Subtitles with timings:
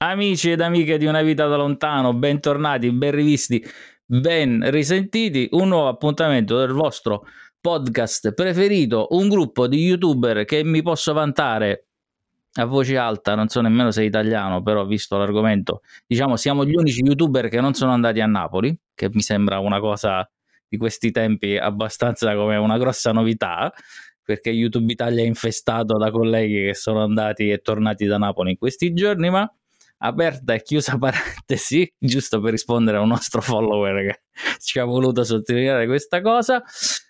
[0.00, 3.60] Amici ed amiche di Una vita da lontano, bentornati, ben rivisti,
[4.04, 5.48] ben risentiti.
[5.50, 7.26] Un nuovo appuntamento del vostro
[7.60, 11.88] podcast preferito, un gruppo di youtuber che mi posso vantare
[12.60, 16.76] a voce alta, non so nemmeno se è italiano, però visto l'argomento, diciamo siamo gli
[16.76, 20.30] unici youtuber che non sono andati a Napoli, che mi sembra una cosa
[20.68, 23.72] di questi tempi abbastanza come una grossa novità,
[24.22, 28.58] perché YouTube Italia è infestato da colleghi che sono andati e tornati da Napoli in
[28.58, 29.50] questi giorni, ma
[29.98, 34.20] aperta e chiusa parentesi, giusto per rispondere a un nostro follower che
[34.58, 36.62] ci ha voluto sottolineare questa cosa.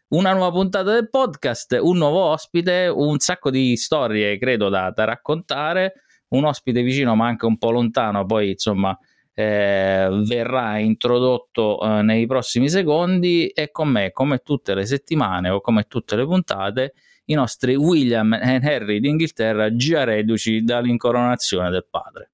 [0.08, 5.04] Una nuova puntata del podcast, un nuovo ospite, un sacco di storie, credo, da, da
[5.04, 6.04] raccontare.
[6.28, 8.96] Un ospite vicino, ma anche un po' lontano, poi insomma.
[9.34, 15.60] Eh, verrà introdotto eh, nei prossimi secondi e con me, come tutte le settimane o
[15.60, 16.94] come tutte le puntate,
[17.26, 22.32] i nostri William e Harry d'Inghilterra già reduci dall'incoronazione del padre.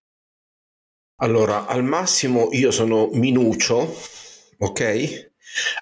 [1.18, 3.96] Allora, al massimo io sono Minuccio,
[4.58, 5.30] ok?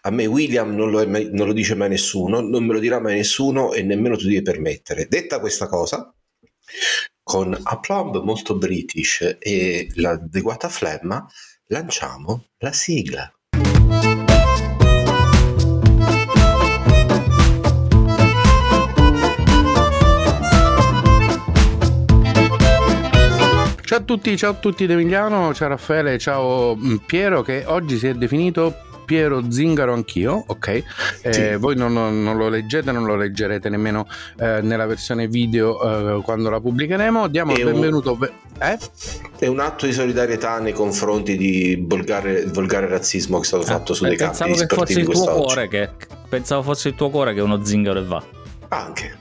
[0.02, 3.00] A me William non lo, mai, non lo, dice mai nessuno, non me lo dirà
[3.00, 5.06] mai nessuno e nemmeno tu devi permettere.
[5.08, 6.14] Detta questa cosa,
[7.22, 11.26] con aplomb molto british e l'adeguata flemma,
[11.66, 13.32] lanciamo la sigla.
[23.92, 28.06] Ciao a tutti, ciao a tutti Emiliano, ciao Raffaele, ciao mm, Piero che oggi si
[28.06, 30.82] è definito Piero Zingaro anch'io, ok?
[31.20, 31.56] Eh, sì.
[31.56, 34.06] Voi non, non, lo leggete, non lo leggerete nemmeno
[34.38, 37.28] eh, nella versione video eh, quando la pubblicheremo.
[37.28, 38.16] Diamo il benvenuto.
[38.18, 38.78] Un, eh?
[39.38, 43.66] È un atto di solidarietà nei confronti di volgare, volgare razzismo che è stato eh,
[43.66, 45.90] fatto su dei campi che fosse il tuo cuore che,
[46.30, 48.24] Pensavo fosse il tuo cuore che uno zingaro e va.
[48.68, 49.18] Anche.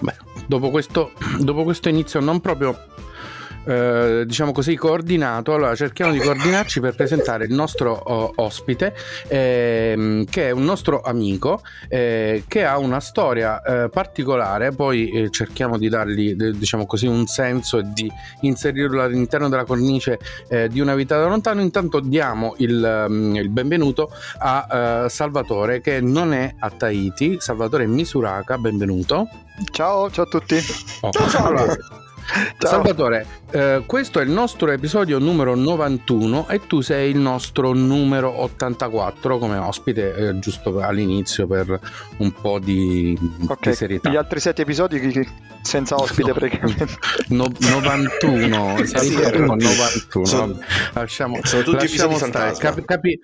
[0.00, 2.90] Beh, dopo questo, dopo questo inizio non proprio
[3.64, 5.54] eh, diciamo così, coordinato.
[5.54, 8.94] Allora cerchiamo di coordinarci per presentare il nostro oh, ospite,
[9.28, 14.72] ehm, che è un nostro amico, eh, che ha una storia eh, particolare.
[14.72, 20.18] Poi eh, cerchiamo di dargli, diciamo così, un senso e di inserirlo all'interno della cornice
[20.48, 21.60] eh, di una vita da lontano.
[21.60, 27.36] Intanto diamo il, um, il benvenuto a Salvatore, che non è a Tahiti.
[27.38, 29.28] Salvatore Misuraka, benvenuto.
[29.70, 30.56] Ciao, ciao a tutti.
[31.00, 31.10] Oh.
[31.10, 31.46] Ciao, ciao.
[31.46, 31.76] Allora,
[32.58, 32.70] Ciao.
[32.70, 38.42] Salvatore, eh, questo è il nostro episodio numero 91 e tu sei il nostro numero
[38.42, 41.78] 84 come ospite, eh, giusto all'inizio per
[42.18, 43.72] un po' di, okay.
[43.72, 44.08] di serietà.
[44.08, 45.28] Gli altri sette episodi
[45.62, 46.34] senza ospite no.
[46.34, 46.86] praticamente.
[47.28, 50.24] No, 91, sì, 91.
[50.24, 50.58] Sono,
[50.92, 52.54] lasciamo, sono tutti lasciamo stare.
[52.56, 53.18] Capi, capi,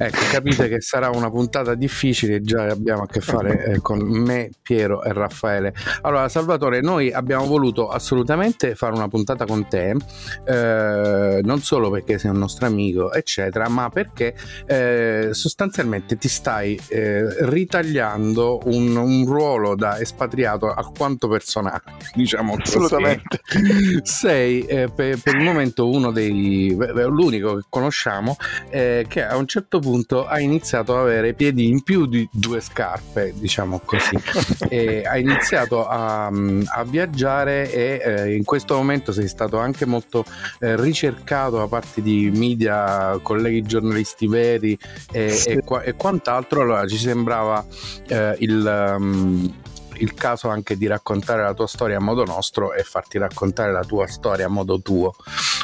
[0.00, 4.50] Ecco, capite che sarà una puntata difficile, già abbiamo a che fare eh, con me,
[4.62, 5.74] Piero e Raffaele.
[6.02, 9.96] Allora, Salvatore, noi abbiamo voluto assolutamente fare una puntata con te,
[10.44, 16.78] eh, non solo perché sei un nostro amico, eccetera, ma perché eh, sostanzialmente ti stai
[16.86, 21.82] eh, ritagliando un, un, ruolo da espatriato alquanto personale,
[22.14, 22.76] diciamo così.
[22.76, 23.40] Assolutamente.
[24.04, 28.36] Sei eh, per, per, il momento uno dei, l'unico che conosciamo
[28.70, 32.28] eh, che a un certo punto punto ha iniziato ad avere piedi in più di
[32.30, 34.18] due scarpe, diciamo così,
[34.68, 40.26] e ha iniziato a, a viaggiare e eh, in questo momento sei stato anche molto
[40.60, 44.78] eh, ricercato da parte di media, colleghi giornalisti veri
[45.10, 45.48] e, sì.
[45.48, 47.64] e, e quant'altro, allora ci sembrava
[48.08, 48.94] eh, il...
[48.98, 49.54] Um,
[49.98, 53.84] il caso anche di raccontare la tua storia a modo nostro e farti raccontare la
[53.84, 55.14] tua storia a modo tuo.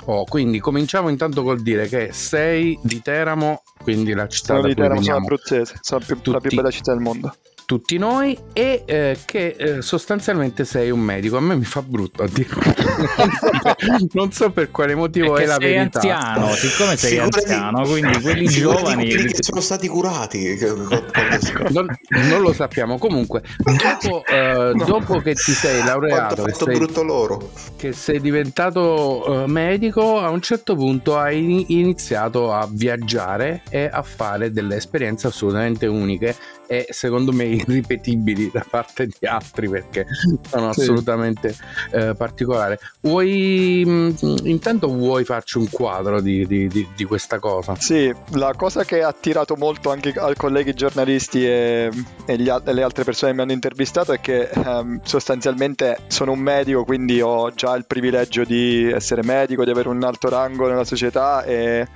[0.06, 4.74] Oh, quindi cominciamo intanto col dire che sei di Teramo, quindi la città sono di
[4.74, 7.34] Teramo, sono abruzzese, sono più, la più bella città del mondo
[7.66, 11.36] tutti noi e eh, che eh, sostanzialmente sei un medico.
[11.36, 12.48] A me mi fa brutto a dire.
[14.12, 16.00] non so per quale motivo è la sei verità.
[16.00, 20.58] anziano, siccome sei anziano, quindi quelli giovani quelli che sono stati curati.
[21.70, 22.98] non, non lo sappiamo.
[22.98, 24.84] Comunque, dopo, eh, no.
[24.84, 27.50] dopo che ti sei laureato, che sei, brutto loro.
[27.76, 34.02] che sei diventato eh, medico, a un certo punto hai iniziato a viaggiare e a
[34.02, 36.36] fare delle esperienze assolutamente uniche
[36.66, 40.06] e secondo me irripetibili da parte di altri perché
[40.48, 40.80] sono sì.
[40.80, 41.54] assolutamente
[41.92, 42.76] eh, particolari.
[43.00, 47.74] Vuoi mh, mm, intanto vuoi farci un quadro di, di, di, di, questa cosa?
[47.76, 51.90] Sì, la cosa che ha attirato molto anche ai colleghi giornalisti e,
[52.26, 56.40] e, gli, le altre persone che mi hanno intervistato è che um, sostanzialmente sono un
[56.40, 60.84] medico, quindi ho già il privilegio di essere medico, di avere un alto rango nella
[60.84, 61.86] società e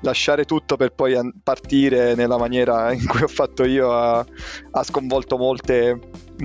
[0.00, 4.26] lasciare tutto per poi partire nella maniera in cui ho fatto io a ha,
[4.70, 5.98] ha sconvolto molte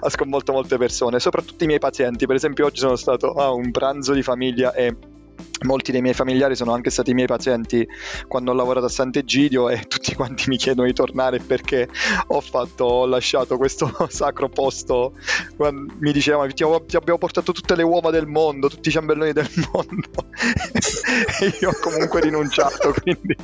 [0.00, 2.26] ha sconvolto molte persone, soprattutto i miei pazienti.
[2.26, 4.94] Per esempio, oggi sono stato a un pranzo di famiglia e
[5.64, 7.86] molti dei miei familiari sono anche stati miei pazienti
[8.28, 11.88] quando ho lavorato a Sant'Egidio e tutti quanti mi chiedono di tornare perché
[12.26, 15.14] ho, fatto, ho lasciato questo sacro posto
[15.98, 20.08] mi dicevano ti, abbiamo portato tutte le uova del mondo tutti i ciambelloni del mondo
[21.40, 23.36] e io ho comunque rinunciato quindi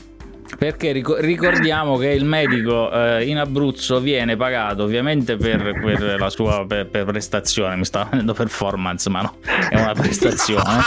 [0.58, 6.64] perché ricordiamo che il medico eh, in Abruzzo viene pagato ovviamente per, per la sua
[6.66, 9.36] per, per prestazione, mi sta venendo performance, ma no,
[9.70, 10.84] è una prestazione.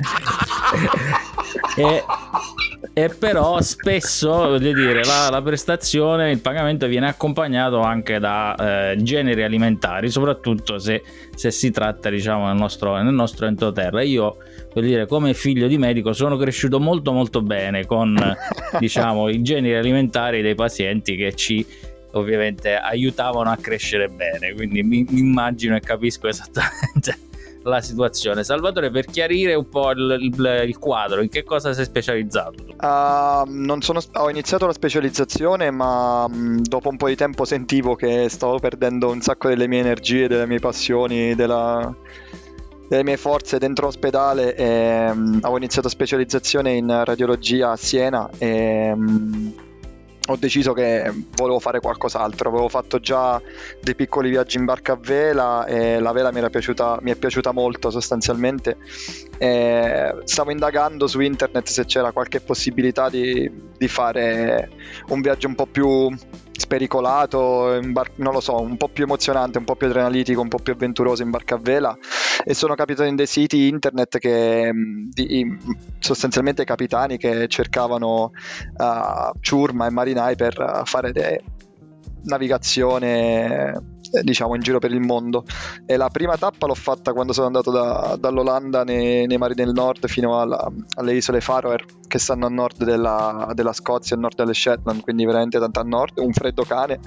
[1.75, 2.03] e,
[2.97, 8.55] e, però spesso voglio dire la, la, prestazione il pagamento viene accompagnato anche da
[8.91, 11.03] eh, generi alimentari soprattutto se,
[11.35, 14.37] se, si tratta diciamo nel nostro, nel nostro entroterra io
[14.73, 18.15] voglio dire come figlio di medico sono cresciuto molto molto bene con
[18.79, 21.65] diciamo i generi alimentari dei pazienti che ci
[22.15, 24.53] ovviamente aiutavano a crescere bene.
[24.53, 27.17] Quindi mi, mi immagino e capisco esattamente
[27.69, 28.43] la situazione.
[28.43, 32.63] Salvatore, per chiarire un po' il, il, il quadro, in che cosa sei specializzato?
[32.79, 38.29] Uh, sono, ho iniziato la specializzazione, ma um, dopo un po' di tempo sentivo che
[38.29, 41.93] stavo perdendo un sacco delle mie energie, delle mie passioni, della,
[42.87, 48.91] delle mie forze dentro l'ospedale e um, avevo iniziato specializzazione in radiologia a Siena e
[48.93, 49.53] um,
[50.27, 52.49] ho deciso che volevo fare qualcos'altro.
[52.49, 53.41] Avevo fatto già
[53.81, 57.51] dei piccoli viaggi in barca a vela e la vela mi, piaciuta, mi è piaciuta
[57.51, 58.77] molto sostanzialmente.
[59.37, 64.69] E stavo indagando su internet se c'era qualche possibilità di, di fare
[65.09, 66.09] un viaggio un po' più
[66.57, 70.59] spericolato, bar- non lo so, un po' più emozionante, un po' più adrenalitico, un po'
[70.59, 71.97] più avventuroso in barca a vela.
[72.43, 75.57] E sono capitato in dei siti internet che di,
[75.99, 78.31] sostanzialmente capitani che cercavano
[78.77, 81.43] uh, ciurma e marinai per fare de-
[82.23, 85.43] navigazione diciamo in giro per il mondo.
[85.85, 89.71] E la prima tappa l'ho fatta quando sono andato da, dall'Olanda nei, nei, mari del
[89.71, 94.35] nord fino alla, alle isole Faroe che stanno a nord della, della, Scozia a nord
[94.35, 96.99] delle Shetland quindi veramente tanto a nord un freddo cane.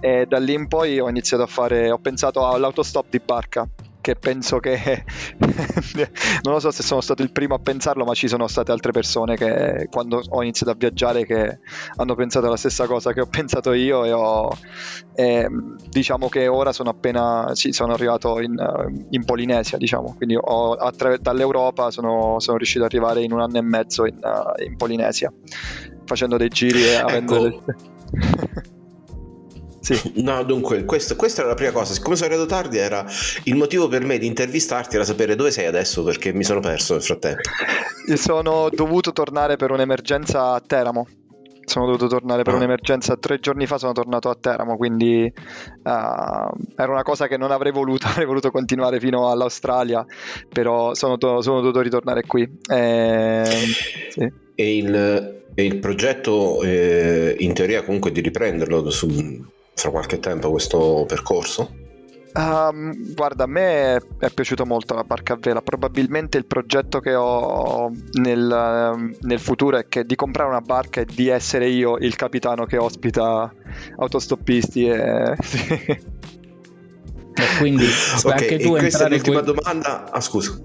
[0.00, 3.68] E da lì in poi ho iniziato a fare ho pensato all'autostop di barca
[4.02, 5.04] che penso che
[6.42, 8.92] non lo so se sono stato il primo a pensarlo, ma ci sono state altre
[8.92, 11.60] persone che quando ho iniziato a viaggiare che
[11.96, 14.54] hanno pensato la stessa cosa che ho pensato io e, ho,
[15.14, 15.48] e
[15.88, 18.54] diciamo che ora sono appena sì, sono arrivato in,
[19.10, 23.58] in Polinesia, diciamo, quindi ho, attra- dall'Europa sono, sono, riuscito ad arrivare in un anno
[23.58, 24.18] e mezzo in,
[24.66, 25.32] in Polinesia
[26.04, 27.64] facendo dei giri e avendo ecco.
[28.10, 28.80] delle...
[29.82, 30.22] Sì.
[30.22, 31.92] No, dunque, questo, questa era la prima cosa.
[31.92, 33.04] Siccome sono arrivato tardi, era
[33.44, 36.94] il motivo per me di intervistarti era sapere dove sei adesso perché mi sono perso
[36.94, 37.40] nel frattempo.
[38.14, 41.06] Sono dovuto tornare per un'emergenza a Teramo.
[41.64, 42.56] Sono dovuto tornare per ah.
[42.56, 43.76] un'emergenza tre giorni fa.
[43.76, 48.06] Sono tornato a Teramo, quindi uh, era una cosa che non avrei voluto.
[48.12, 50.06] Avrei voluto continuare fino all'Australia,
[50.48, 52.48] però sono, to- sono dovuto ritornare qui.
[52.68, 53.44] E,
[54.10, 54.32] sì.
[54.54, 59.08] e, il, e il, progetto, eh, in teoria, comunque, di riprenderlo su,
[59.74, 61.80] fra qualche tempo questo percorso?
[62.34, 65.60] Um, guarda, a me è piaciuto molto la barca a vela.
[65.60, 71.04] Probabilmente il progetto che ho nel, nel, futuro è che di comprare una barca e
[71.04, 73.52] di essere io il capitano che ospita
[73.98, 74.86] autostoppisti.
[74.86, 75.36] E...
[77.34, 77.84] e quindi
[78.24, 79.54] okay, anche tu questa è l'ultima quel...
[79.54, 80.10] domanda.
[80.10, 80.58] Ah, scusa.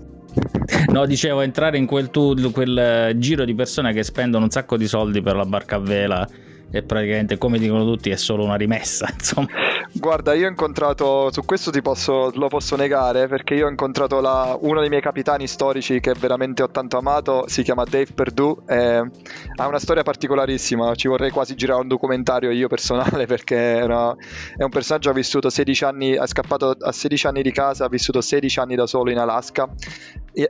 [0.87, 4.87] No, dicevo, entrare in quel, tu, quel giro di persone che spendono un sacco di
[4.87, 6.29] soldi per la barca a vela
[6.69, 9.47] e praticamente come dicono tutti è solo una rimessa insomma.
[9.93, 14.19] Guarda io ho incontrato su questo ti posso, lo posso negare perché io ho incontrato
[14.19, 18.55] la, uno dei miei capitani storici che veramente ho tanto amato si chiama Dave Perdue
[18.67, 24.13] ha una storia particolarissima ci vorrei quasi girare un documentario io personale perché era,
[24.55, 27.85] è un personaggio che ha vissuto 16 anni è scappato a 16 anni di casa
[27.85, 29.69] ha vissuto 16 anni da solo in Alaska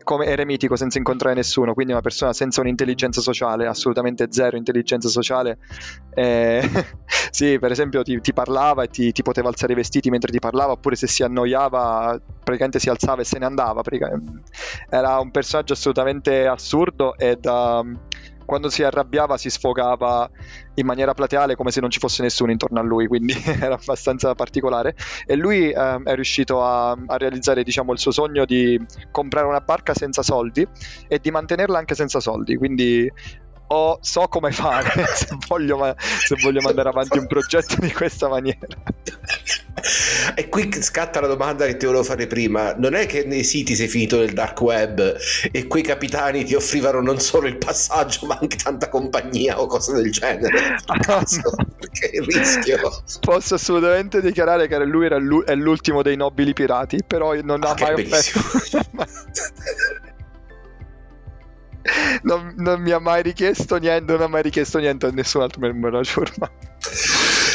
[0.03, 5.59] come eremitico senza incontrare nessuno quindi una persona senza un'intelligenza sociale assolutamente zero intelligenza sociale
[6.13, 6.61] eh,
[7.29, 10.39] sì, per esempio ti, ti parlava e ti, ti, poteva alzare i vestiti mentre ti
[10.39, 13.83] parlava, oppure se si annoiava praticamente si alzava e se ne andava.
[14.89, 17.85] Era un personaggio assolutamente assurdo e da,
[18.47, 20.29] quando si arrabbiava si sfogava
[20.75, 24.33] in maniera plateale come se non ci fosse nessuno intorno a lui, quindi era abbastanza
[24.35, 24.95] particolare.
[25.25, 28.79] E lui eh, è riuscito a, a, realizzare diciamo, il suo sogno di
[29.11, 30.65] comprare una barca senza soldi
[31.09, 33.11] e di mantenerla anche senza soldi, quindi
[33.67, 38.67] o so come fare se voglio, se voglio mandare avanti un progetto di questa maniera.
[40.35, 42.73] E qui scatta la domanda che ti volevo fare prima.
[42.73, 45.17] Non è che nei siti sei finito nel dark web
[45.51, 49.93] e quei capitani ti offrivano non solo il passaggio, ma anche tanta compagnia o cose
[49.93, 50.77] del genere?
[50.85, 51.41] A caso,
[51.79, 53.01] perché il rischio.
[53.21, 57.93] Posso assolutamente dichiarare che lui era l'ultimo dei nobili pirati, però non ha Ah, mai
[58.03, 58.85] offerto.
[62.23, 65.61] non, non mi ha mai richiesto niente, non ha mai richiesto niente a nessun altro
[65.61, 66.49] membro della ciurma.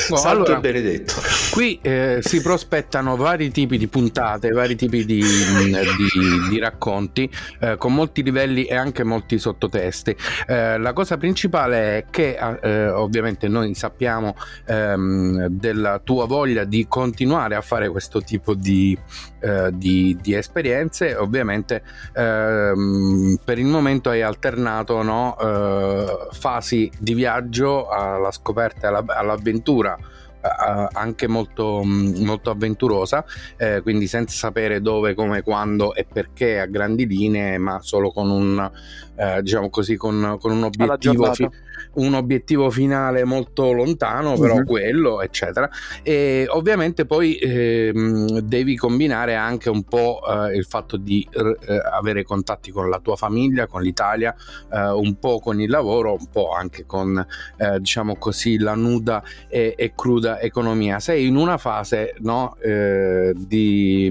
[0.09, 1.15] No, Santo allora- benedetto.
[1.53, 7.77] Qui eh, si prospettano vari tipi di puntate, vari tipi di, di- di racconti eh,
[7.77, 10.17] con molti livelli e anche molti sottotesti.
[10.47, 14.35] Eh, la cosa principale è che eh, ovviamente noi sappiamo
[14.67, 18.99] ehm, della tua voglia di continuare a fare questo tipo di,
[19.43, 21.15] eh, di- di esperienze.
[21.17, 21.83] Ovviamente
[22.15, 29.97] ehm, per il momento hai alternato no, eh, fasi di viaggio alla scoperta alla- all'avventura
[30.45, 33.25] eh, anche molto, mh, molto avventurosa,
[33.57, 38.29] eh, quindi senza sapere dove, come, quando e perché a grandi linee, ma solo con
[38.29, 38.71] un,
[39.17, 41.49] eh, diciamo così, con, con un obiettivo, fi-
[41.95, 44.65] un obiettivo finale molto lontano, però Mhm.
[44.65, 45.69] quello, eccetera.
[46.03, 52.23] E ovviamente poi ehm, devi combinare anche un po' eh, il fatto di eh, avere
[52.25, 54.35] contatti con la tua famiglia, con l'Italia,
[54.73, 57.25] eh, un po' con il lavoro, un po' anche con,
[57.59, 60.99] eh, diciamo così, la nuda e, e cruda economia.
[61.01, 64.11] Sei in una fase no, eh, di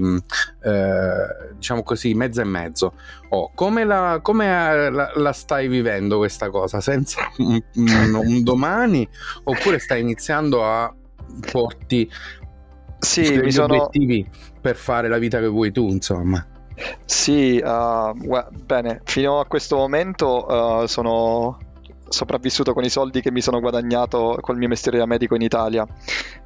[0.62, 2.92] eh, diciamo così mezzo e mezzo.
[3.30, 6.80] Oh, come la, come la- la stai vivendo questa cosa?
[6.80, 9.08] Senza un, un- domani?
[9.44, 10.94] Oppure stai iniziando a
[11.50, 12.10] porti
[12.98, 13.74] Sì, mi sono...
[13.74, 14.28] obiettivi
[14.60, 16.46] per fare la vita che vuoi tu, insomma?
[17.04, 21.58] Sì, uh, gua- bene, fino a questo momento uh, sono
[22.08, 25.86] sopravvissuto con i soldi che mi sono guadagnato col mio mestiere da medico in Italia.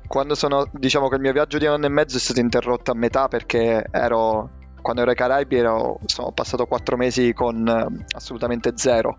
[0.06, 2.92] Quando sono, diciamo che il mio viaggio di un anno e mezzo è stato interrotto
[2.92, 4.50] a metà perché ero,
[4.86, 9.18] quando ero ai Caraibi ero, sono passato quattro mesi con eh, assolutamente zero.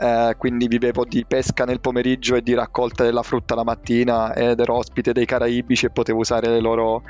[0.00, 4.58] Eh, quindi vivevo di pesca nel pomeriggio e di raccolta della frutta la mattina ed
[4.58, 7.02] ero ospite dei caraibici e potevo usare le loro,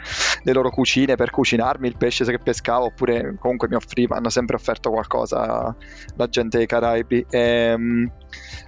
[0.43, 4.57] le loro cucine per cucinarmi il pesce che pescavo oppure comunque mi offriva, hanno sempre
[4.57, 5.73] offerto qualcosa
[6.17, 7.27] la gente dei Caraibi.
[7.31, 8.67] Ehm, s-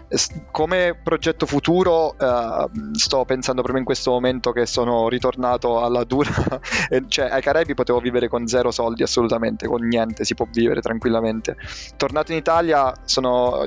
[0.50, 6.33] come progetto futuro eh, sto pensando proprio in questo momento che sono ritornato alla dura,
[7.09, 11.57] cioè ai Caraibi potevo vivere con zero soldi assolutamente, con niente si può vivere tranquillamente.
[11.97, 13.64] Tornato in Italia sono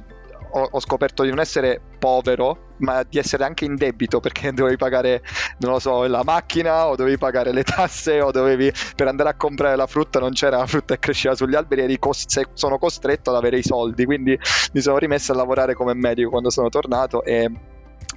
[0.53, 4.77] ho, ho scoperto di non essere povero, ma di essere anche in debito perché dovevi
[4.77, 5.21] pagare,
[5.59, 9.35] non lo so, la macchina o dovevi pagare le tasse o dovevi per andare a
[9.35, 12.77] comprare la frutta non c'era la frutta che cresceva sugli alberi, eri cos- se- sono
[12.77, 14.37] costretto ad avere i soldi, quindi
[14.73, 17.49] mi sono rimesso a lavorare come medico quando sono tornato e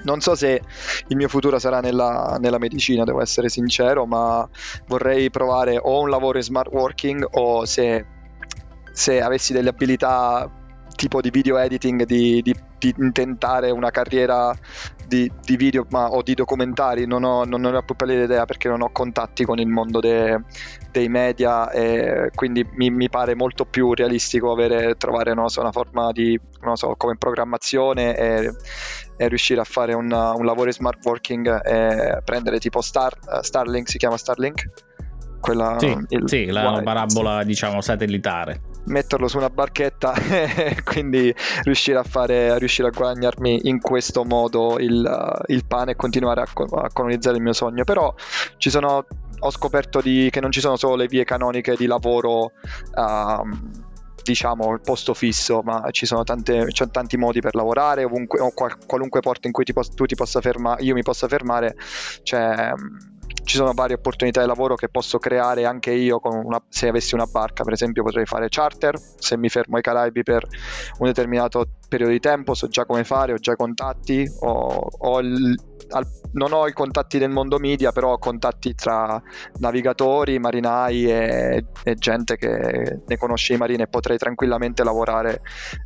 [0.03, 0.63] non so se
[1.09, 4.47] il mio futuro sarà nella, nella medicina, devo essere sincero, ma
[4.87, 8.05] vorrei provare o un lavoro in smart working o se,
[8.93, 10.51] se avessi delle abilità
[10.97, 14.53] tipo di video editing, di, di- di intentare una carriera
[15.07, 18.45] di, di video ma- o di documentari, non ho, non ho la più pallida idea
[18.45, 20.41] perché non ho contatti con il mondo de-
[20.91, 25.73] dei media e quindi mi, mi pare molto più realistico avere, trovare non so, una
[25.73, 28.53] forma di, non so, come programmazione e,
[29.17, 33.89] e riuscire a fare un, un lavoro in smart working e prendere tipo Star, Starlink,
[33.89, 34.65] si chiama Starlink?
[35.39, 38.61] Quella, Sì, il sì, la parabola diciamo satellitare.
[38.87, 44.25] Metterlo su una barchetta e quindi riuscire a fare a riuscire a guadagnarmi in questo
[44.25, 46.47] modo il, uh, il pane e continuare a,
[46.83, 47.85] a colonizzare il mio sogno.
[47.85, 48.15] Però
[48.71, 49.07] sono
[49.39, 52.53] ho scoperto di- che non ci sono solo le vie canoniche di lavoro
[52.95, 53.71] um,
[54.23, 58.77] diciamo il posto fisso ma ci sono tante, tanti modi per lavorare ovunque o qual-
[58.85, 61.77] qualunque porto in cui ti tu ti possa fermare io mi possa fermare
[62.23, 63.16] c'è mm,
[63.47, 67.27] ci sono varie opportunità di lavoro che posso creare anche io una- se avessi una
[67.27, 70.45] barca, per esempio potrei fare charter, se mi fermo ai Caraibi per
[70.99, 75.19] un determinato periodo di tempo, so già come fare, ho già i contatti, ho- ho
[75.21, 75.55] il-
[75.91, 79.21] al- non ho i contatti del mondo media, però ho contatti tra
[79.59, 85.41] navigatori, marinai e, e gente che ne conosce i marini e potrei tranquillamente lavorare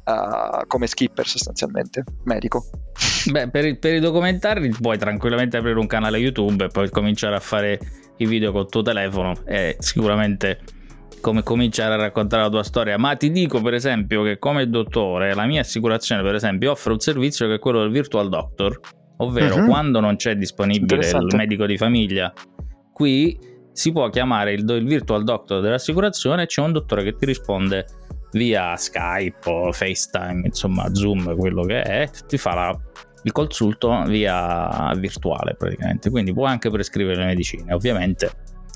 [0.05, 2.65] eh, come skipper sostanzialmente, medico.
[3.31, 7.41] Beh, per, per i documentari puoi tranquillamente aprire un canale YouTube e poi cominciare a
[7.41, 7.79] fare
[8.17, 10.59] i video col tuo telefono e sicuramente
[11.21, 12.99] come cominciare a raccontare la tua storia.
[12.99, 17.01] Ma ti dico per esempio che come dottore la mia assicurazione per esempio offre un
[17.01, 18.79] servizio che è quello del virtual doctor,
[19.19, 19.67] ovvero Mhm.
[19.67, 22.33] quando non c'è disponibile il medico di famiglia,
[22.93, 23.39] qui
[23.73, 27.87] si può chiamare il, il virtual doctor dell'assicurazione e c'è un dottore che ti risponde
[28.33, 32.81] via Skype o FaceTime, insomma Zoom, quello che è, ti fa la
[33.23, 37.73] il consulto via virtuale praticamente, quindi può anche prescrivere le medicine.
[37.75, 38.31] Ovviamente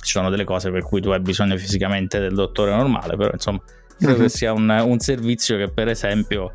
[0.05, 3.61] ci sono delle cose per cui tu hai bisogno fisicamente del dottore normale, però insomma
[3.99, 6.51] credo che sia un, un servizio che per esempio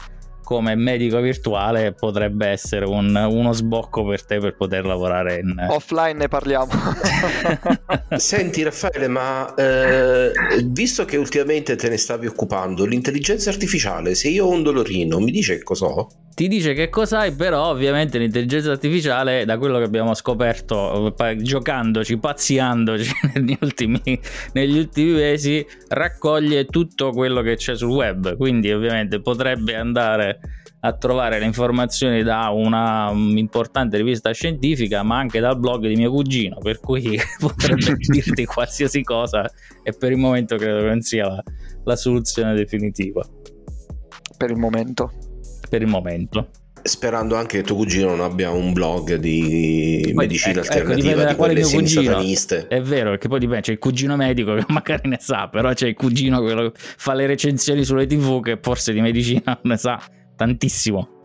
[0.50, 6.14] come medico virtuale potrebbe essere un, uno sbocco per te per poter lavorare in offline
[6.14, 6.72] ne parliamo
[8.18, 10.32] senti Raffaele ma eh,
[10.66, 15.30] visto che ultimamente te ne stavi occupando l'intelligenza artificiale se io ho un dolorino mi
[15.30, 16.10] dice che cos'ho?
[16.40, 23.12] Ti dice che cos'hai, però ovviamente l'intelligenza artificiale, da quello che abbiamo scoperto giocandoci, pazziandoci
[23.36, 24.02] negli ultimi,
[24.54, 28.38] negli ultimi mesi, raccoglie tutto quello che c'è sul web.
[28.38, 30.40] Quindi ovviamente potrebbe andare
[30.80, 36.10] a trovare le informazioni da una importante rivista scientifica, ma anche dal blog di mio
[36.10, 39.44] cugino, per cui potrebbe dirti qualsiasi cosa
[39.84, 41.44] e per il momento credo che non sia la,
[41.84, 43.28] la soluzione definitiva.
[44.38, 45.12] Per il momento
[45.70, 46.50] per il momento.
[46.82, 51.36] Sperando anche che tuo cugino non abbia un blog di medicina ecco, alternativa ecco, di
[51.36, 52.68] quelle sataniste.
[52.68, 55.88] È vero, perché poi dipende, c'è il cugino medico che magari ne sa, però c'è
[55.88, 60.02] il cugino che fa le recensioni sulle tv che forse di medicina ne sa
[60.36, 61.19] tantissimo.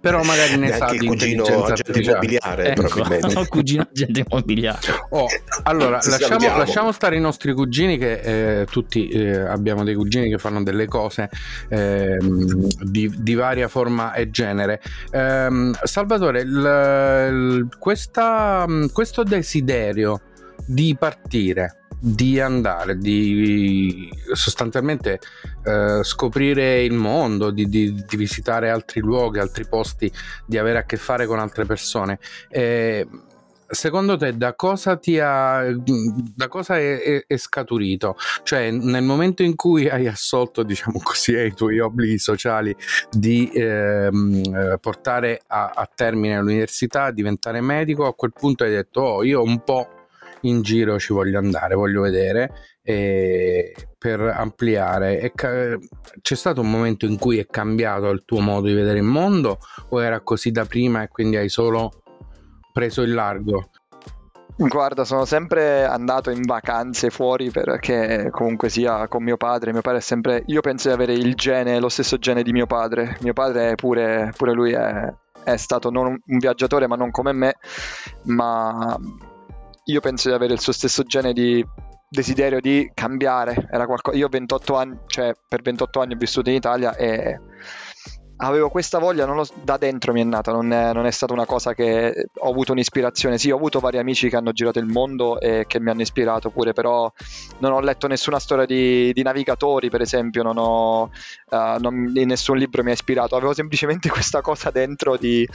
[0.00, 3.40] Però magari ne sa il cugino agente immobiliare, ecco, probabilmente.
[3.40, 4.78] il cugino agente immobiliare.
[5.10, 5.26] Oh,
[5.64, 10.38] allora, lasciamo, lasciamo, stare i nostri cugini che eh, tutti eh, abbiamo dei cugini che
[10.38, 11.28] fanno delle cose
[11.68, 14.80] eh, di, di, varia forma e genere.
[15.10, 20.20] Ehm, Salvatore, il, il, questa, questo desiderio
[20.64, 25.18] di partire di andare, di sostanzialmente
[25.64, 30.10] eh, scoprire il mondo, di, di, di, visitare altri luoghi, altri posti,
[30.46, 32.18] di avere a che fare con altre persone.
[32.48, 33.06] Eh,
[33.70, 39.42] secondo te da cosa ti ha da cosa è, è, è, scaturito cioè nel momento
[39.42, 42.74] in cui hai assolto diciamo così ai tuoi obblighi sociali
[43.10, 49.00] di ehm, eh, portare a, a termine l'università diventare medico a quel punto hai detto
[49.02, 49.97] oh io un po'
[50.42, 52.52] in giro ci voglio andare, voglio vedere
[52.82, 55.32] e per ampliare.
[55.34, 55.76] Ca-
[56.20, 59.58] c'è stato un momento in cui è cambiato il tuo modo di vedere il mondo
[59.90, 62.02] o era così da prima e quindi hai solo
[62.72, 63.70] preso il largo?
[64.60, 69.70] Guarda, sono sempre andato in vacanze fuori perché comunque sia con mio padre.
[69.70, 70.42] Mio padre è sempre.
[70.46, 73.16] Io penso di avere il gene, lo stesso gene di mio padre.
[73.20, 77.54] Mio padre pure, pure lui è, è stato non un viaggiatore, ma non come me,
[78.24, 78.98] ma
[79.90, 81.64] io penso di avere il suo stesso genere di
[82.08, 83.68] desiderio di cambiare.
[83.70, 84.16] Era qualcosa...
[84.16, 87.40] Io 28 anni, cioè per 28 anni ho vissuto in Italia e
[88.38, 91.46] avevo questa voglia, lo, da dentro mi è nata, non è, non è, stata una
[91.46, 93.38] cosa che ho avuto un'ispirazione.
[93.38, 96.50] Sì, ho avuto vari amici che hanno girato il mondo e che mi hanno ispirato
[96.50, 97.10] pure, però
[97.58, 102.56] non ho letto nessuna storia di, di navigatori, per esempio, non ho, uh, non, nessun
[102.56, 103.34] libro mi ha ispirato.
[103.34, 105.48] Avevo semplicemente questa cosa dentro di,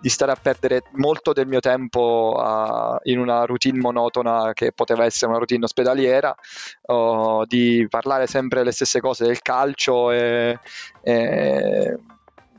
[0.00, 5.04] di stare a perdere molto del mio tempo uh, in una routine monotona che poteva
[5.04, 6.34] essere una routine ospedaliera,
[6.86, 10.58] uh, di parlare sempre le stesse cose del calcio e,
[11.02, 11.98] e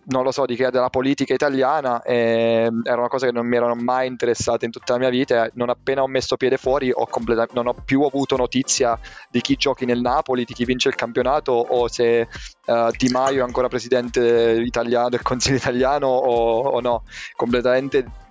[0.06, 3.56] non lo so, di che della politica italiana, eh, era una cosa che non mi
[3.56, 5.50] erano mai interessate in tutta la mia vita.
[5.54, 8.98] Non appena ho messo piede fuori, ho complet- non ho più avuto notizia
[9.30, 12.28] di chi giochi nel Napoli, di chi vince il campionato o se
[12.66, 17.04] uh, Di Maio è ancora presidente italiano, del Consiglio italiano o, o no.
[17.36, 18.30] Completamente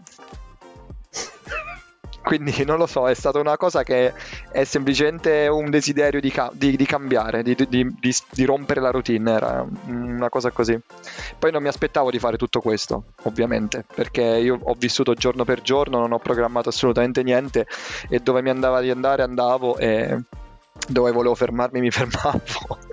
[2.22, 4.12] quindi non lo so, è stata una cosa che
[4.50, 9.66] è semplicemente un desiderio di, ca- di, di cambiare, di, di, rompere la routine, era
[9.86, 10.78] una cosa così.
[11.38, 15.62] Poi non mi aspettavo di fare tutto questo, ovviamente, perché io ho vissuto giorno per
[15.62, 17.66] giorno, non ho programmato assolutamente niente
[18.08, 20.18] e dove mi andava di andare andavo e
[20.86, 22.88] dove volevo fermarmi mi fermavo.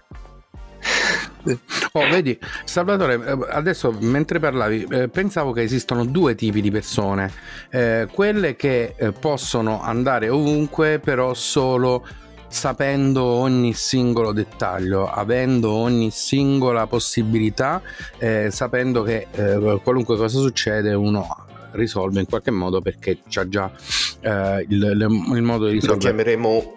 [1.94, 7.32] Oh, vedi, Salvatore, eh, adesso mentre parlavi, eh, pensavo che esistono due tipi di persone,
[7.70, 12.06] eh, quelle che eh, possono andare ovunque, però solo
[12.50, 17.82] sapendo ogni singolo dettaglio, avendo ogni singola possibilità,
[18.48, 19.28] sapendo che
[19.84, 21.28] qualunque cosa succede uno
[21.72, 23.70] risolve in qualche modo perché c'ha già
[24.22, 25.88] il, il, modo di risolvere.
[25.88, 26.77] Lo chiameremo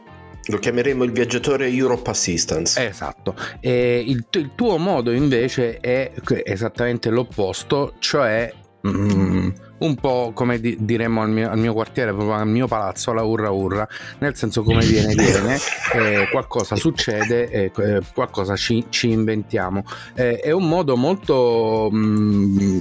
[0.51, 2.87] lo chiameremo il viaggiatore Europe Assistance.
[2.87, 3.35] Esatto.
[3.61, 6.13] E il, il tuo modo invece è
[6.45, 8.53] esattamente l'opposto, cioè
[8.87, 13.11] mm, un po' come di, diremmo al mio, al mio, quartiere, proprio al mio palazzo,
[13.11, 13.87] alla urra urra,
[14.19, 15.57] nel senso come viene viene,
[15.95, 17.73] eh, qualcosa succede, eh,
[18.13, 19.85] qualcosa ci, ci inventiamo.
[20.15, 21.91] Eh, è un modo molto...
[21.93, 22.79] Mm,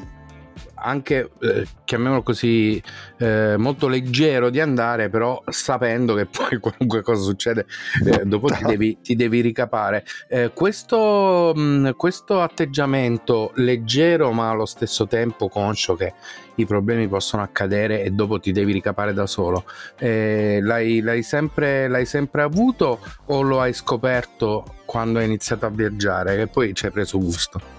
[0.81, 2.81] anche, eh, chiamiamolo così,
[3.17, 7.65] eh, molto leggero di andare, però sapendo che poi qualunque cosa succede,
[8.05, 10.05] eh, dopo ti devi, ti devi ricapare.
[10.27, 16.13] Eh, questo, mh, mm, questo atteggiamento leggero ma allo stesso tempo conscio che
[16.55, 19.63] i problemi possono accadere e dopo ti devi ricapare da solo.
[19.97, 25.69] Eh, l'hai, l'hai, sempre, l'hai sempre avuto o lo hai scoperto quando hai iniziato a
[25.69, 27.77] viaggiare che poi ci hai preso gusto?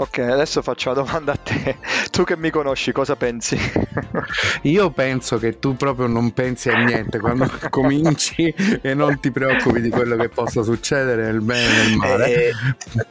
[0.00, 1.76] Ok, adesso faccio la domanda a te.
[2.12, 3.58] Tu che mi conosci, cosa pensi?
[4.62, 9.80] Io penso che tu proprio non pensi a niente quando cominci e non ti preoccupi
[9.80, 12.34] di quello che possa succedere nel bene e nel male.
[12.34, 12.52] Eh,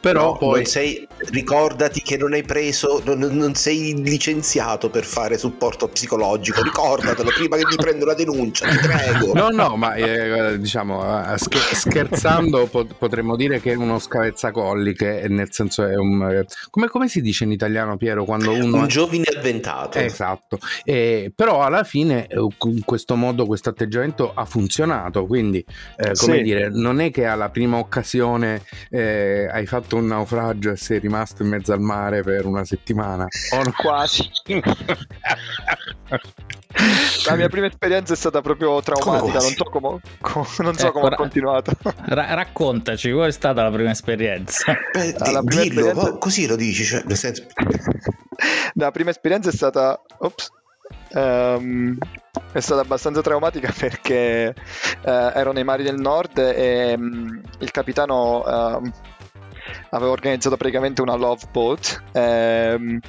[0.00, 5.38] Però no, poi sei, ricordati che non hai preso, non, non, sei licenziato per fare
[5.38, 6.62] supporto psicologico.
[6.62, 9.32] Ricordatelo prima che ti prendo la denuncia, ti prego.
[9.32, 15.48] No, no, ma eh, diciamo eh, scherzando potremmo dire che è uno scavezzacolli, che nel
[15.50, 16.44] senso è un
[16.78, 18.24] come, come, si dice in italiano, Piero?
[18.24, 19.98] Quando uno un giovine avventato.
[19.98, 20.60] Esatto.
[20.84, 25.26] Eh, però alla fine, eh, in questo modo, questo atteggiamento ha funzionato.
[25.26, 25.58] Quindi,
[25.96, 26.42] eh, come sì.
[26.42, 31.42] dire, non è che alla prima occasione eh, hai fatto un naufragio e sei rimasto
[31.42, 33.24] in mezzo al mare per una settimana.
[33.24, 33.72] O?
[33.76, 34.30] Quasi.
[37.26, 41.00] La mia prima esperienza è stata proprio traumatica, non so come, com, non so ecco,
[41.00, 41.72] come ho continuato.
[42.06, 44.72] Ra- raccontaci, qual è stata la prima esperienza?
[44.92, 46.18] Beh, la prima dillo, esperienza...
[46.18, 47.44] così lo dici, cioè, nel senso...
[48.74, 50.00] la prima esperienza è stata...
[50.18, 50.50] Ops.
[51.10, 51.98] Um,
[52.52, 54.54] è stata abbastanza traumatica perché
[55.04, 58.90] uh, ero nei mari del nord e um, il capitano uh,
[59.90, 62.02] aveva organizzato praticamente una love boat.
[62.12, 63.00] Um,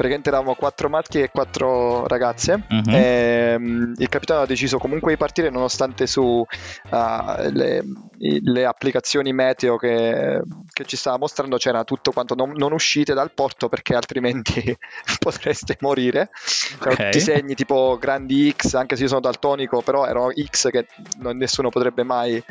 [0.00, 2.64] praticamente eravamo quattro maschi e quattro ragazze.
[2.70, 2.90] Uh-huh.
[2.90, 7.82] E, um, il capitano ha deciso comunque di partire nonostante su uh, le,
[8.16, 10.40] le, applicazioni meteo che,
[10.72, 14.74] che, ci stava mostrando c'era tutto quanto non, non uscite dal porto perché altrimenti
[15.20, 16.30] potreste morire.
[16.78, 17.10] C'erano okay.
[17.10, 20.86] tutti segni tipo grandi X, anche se io sono daltonico, però erano X che
[21.18, 22.42] non, nessuno potrebbe mai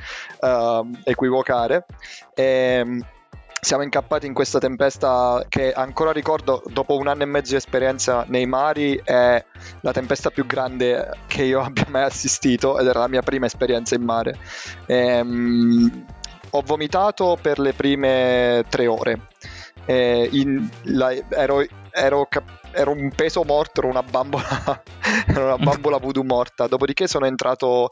[0.42, 1.88] uh, equivocare.
[2.36, 3.02] E,
[3.62, 8.24] siamo incappati in questa tempesta che ancora ricordo dopo un anno e mezzo di esperienza
[8.28, 9.44] nei mari è
[9.82, 13.96] la tempesta più grande che io abbia mai assistito ed era la mia prima esperienza
[13.96, 14.38] in mare.
[14.86, 16.06] Ehm,
[16.52, 19.28] ho vomitato per le prime tre ore.
[19.86, 24.84] Eh, in, la, ero, ero cap- ero un peso morto, ero una bambola,
[25.28, 26.68] ero una bambola voodoo morta.
[26.68, 27.90] Dopodiché sono entrato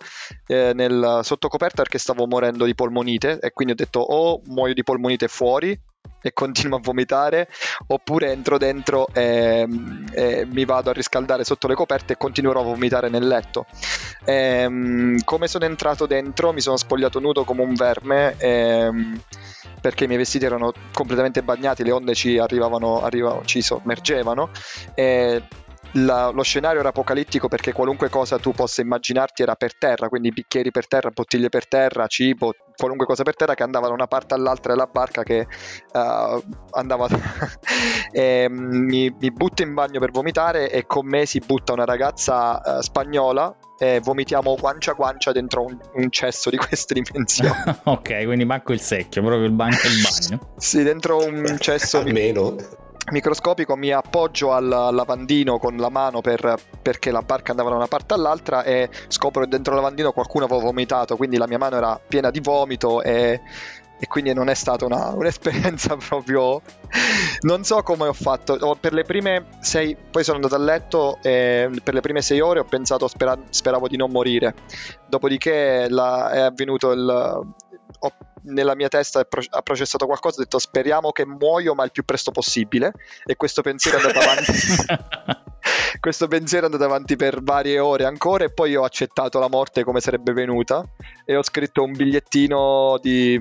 [0.48, 4.84] eh, nel sottocoperta perché stavo morendo di polmonite e quindi ho detto o muoio di
[4.84, 5.80] polmonite fuori
[6.22, 7.48] e continuo a vomitare
[7.88, 9.68] oppure entro dentro e,
[10.12, 13.66] e, mi vado a riscaldare sotto le coperte e continuerò a vomitare nel letto.
[14.26, 18.36] E, ehm, come sono entrato dentro mi sono spogliato nudo come un verme.
[18.38, 19.22] E, ehm,
[19.80, 24.50] perché i miei vestiti erano completamente bagnati, le onde ci arrivavano, arrivavano ci sommergevano.
[25.94, 30.32] La, lo scenario era apocalittico perché qualunque cosa tu possa immaginarti era per terra, quindi
[30.32, 34.08] bicchieri per terra, bottiglie per terra, cibo, qualunque cosa per terra che andava da una
[34.08, 35.48] parte all'altra della barca che
[35.94, 37.08] uh, andava
[38.12, 42.62] e, mi, mi, butto in bagno per vomitare e con me si butta una ragazza
[42.64, 47.52] uh, spagnola e vomitiamo guancia a guancia dentro un, un cesso di queste dimensioni.
[47.84, 50.54] ok, quindi manco il secchio, proprio il banco e il bagno.
[50.58, 52.00] sì, dentro un cesso...
[52.00, 57.76] Almeno microscopico mi appoggio al lavandino con la mano per, perché la barca andava da
[57.76, 61.58] una parte all'altra e scopro che dentro il lavandino qualcuno aveva vomitato quindi la mia
[61.58, 63.42] mano era piena di vomito e,
[64.00, 66.62] e quindi non è stata una, un'esperienza proprio
[67.42, 68.78] non so come ho fatto.
[68.80, 72.60] Per le prime sei poi sono andato a letto e per le prime sei ore
[72.60, 74.56] ho pensato spera, speravo di non morire.
[75.08, 77.46] Dopodiché la, è avvenuto il
[78.00, 78.12] ho
[78.48, 82.32] nella mia testa ha processato qualcosa, ho detto speriamo che muoio ma il più presto
[82.32, 82.94] possibile
[83.26, 84.52] e questo pensiero è andato avanti.
[86.00, 89.84] questo pensiero è andato avanti per varie ore ancora e poi ho accettato la morte
[89.84, 90.84] come sarebbe venuta
[91.26, 93.38] e ho scritto un bigliettino di...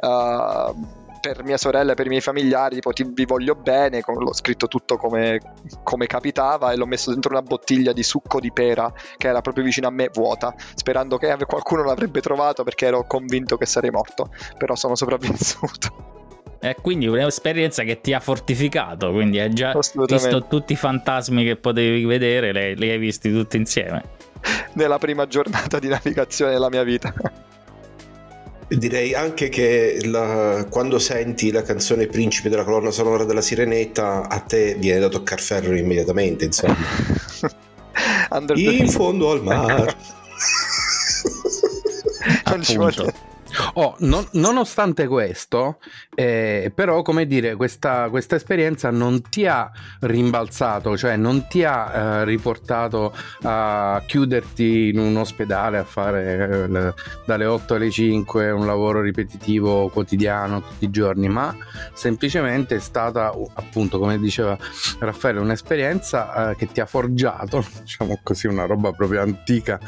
[0.00, 4.32] Uh, per mia sorella e per i miei familiari, tipo ti, vi voglio bene, l'ho
[4.32, 5.38] scritto tutto come,
[5.82, 9.64] come, capitava e l'ho messo dentro una bottiglia di succo di pera che era proprio
[9.64, 14.30] vicino a me, vuota, sperando che qualcuno l'avrebbe trovato perché ero convinto che sarei morto,
[14.56, 16.18] però sono sopravvissuto.
[16.62, 21.56] E quindi un'esperienza che ti ha fortificato, quindi hai già visto tutti i fantasmi che
[21.56, 24.02] potevi vedere, li, li hai visti tutti insieme.
[24.74, 27.14] Nella prima giornata di navigazione della mia vita.
[28.70, 34.38] Direi anche che la, quando senti la canzone Principe della colonna sonora della Sirenetta, a
[34.38, 36.76] te viene da toccare ferro immediatamente, insomma.
[38.54, 39.96] In fondo al mare.
[42.46, 43.12] non ci vuole...
[43.74, 45.78] Oh, non, nonostante questo,
[46.14, 51.92] eh, però, come dire, questa, questa, esperienza non ti ha rimbalzato, cioè non ti ha
[51.92, 58.66] eh, riportato a chiuderti in un ospedale a fare eh, dalle 8 alle 5 un
[58.66, 61.54] lavoro ripetitivo quotidiano tutti i giorni, ma
[61.92, 64.56] semplicemente è stata, appunto, come diceva
[64.98, 69.78] Raffaele, un'esperienza eh, che ti ha forgiato, diciamo così, una roba proprio antica.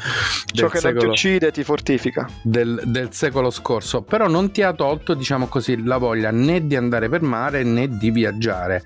[0.45, 2.29] Ciò che secolo, non ti uccide ti fortifica.
[2.41, 6.75] Del, del secolo scorso, però non ti ha tolto, diciamo così, la voglia né di
[6.75, 8.83] andare per mare né di viaggiare,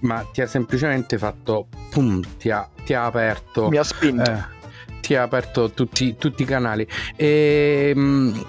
[0.00, 3.68] ma ti ha semplicemente fatto, pum, ti ha, ti ha aperto.
[3.68, 4.30] Mi ha spinto.
[4.30, 4.52] Eh,
[5.00, 6.86] ti ha aperto tutti, tutti i canali.
[7.16, 8.46] E, ehm,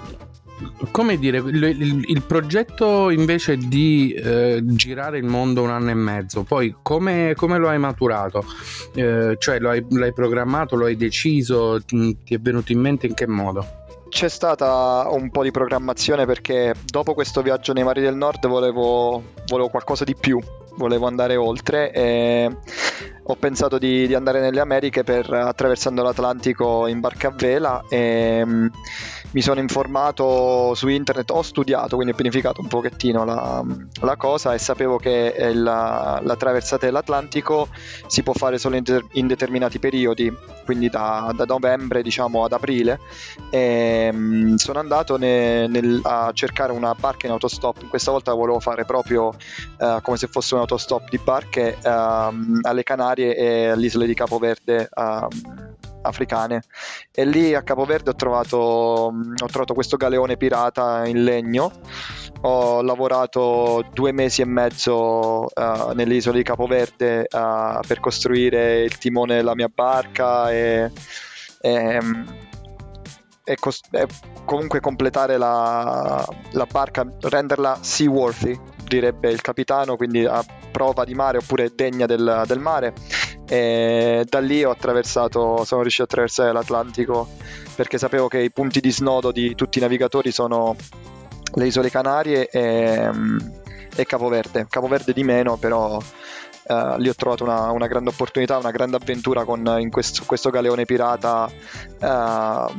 [0.90, 5.94] come dire, il, il, il, progetto invece di eh, girare il mondo un anno e
[5.94, 8.44] mezzo, poi come, come lo hai maturato?
[8.94, 13.14] Eh, cioè lo hai, l'hai programmato, lo hai deciso, ti è venuto in mente in
[13.14, 13.84] che modo?
[14.08, 19.22] C'è stata un po' di programmazione perché dopo questo viaggio nei mari del nord volevo,
[19.46, 20.40] volevo qualcosa di più,
[20.76, 22.56] volevo andare oltre e
[23.22, 28.44] ho pensato di, di andare nelle Americhe per, attraversando l'Atlantico in barca a vela e
[29.32, 33.64] mi sono informato su internet, ho studiato, quindi ho pianificato un pochettino la,
[34.00, 37.68] la cosa e sapevo che la, la, traversata dell'Atlantico
[38.06, 40.32] si può fare solo in, in determinati periodi,
[40.64, 43.00] quindi da, da, novembre diciamo ad aprile.
[43.50, 48.60] E, mh, sono andato ne, nel, a cercare una barca in autostop, questa volta volevo
[48.60, 54.06] fare proprio uh, come se fosse un autostop di barche uh, alle Canarie e all'isola
[54.06, 54.88] di Capoverde.
[54.94, 55.74] Uh,
[56.06, 56.62] africane.
[57.12, 61.72] E lì a Capoverde ho trovato, mm, ho trovato questo galeone pirata in legno.
[62.42, 68.98] Ho lavorato due mesi e mezzo uh, nelle isole di Capoverde uh, per costruire il
[68.98, 70.90] timone della mia barca e,
[71.60, 72.00] e,
[73.44, 74.06] e, cost- e
[74.44, 81.38] comunque completare la, la, barca, renderla seaworthy, direbbe il capitano, quindi a prova di mare
[81.38, 82.94] oppure degna del, del mare
[83.48, 87.28] e da lì ho attraversato, sono riuscito a attraversare l'Atlantico
[87.74, 90.74] perché sapevo che i punti di snodo di tutti i navigatori sono
[91.54, 93.10] le isole Canarie e,
[93.94, 94.66] e Capoverde.
[94.68, 95.98] Capoverde di meno, però
[96.68, 100.84] Uh, lì ho trovato una, una, grande opportunità, una grande avventura con questo, questo galeone
[100.84, 101.48] pirata
[102.00, 102.74] uh,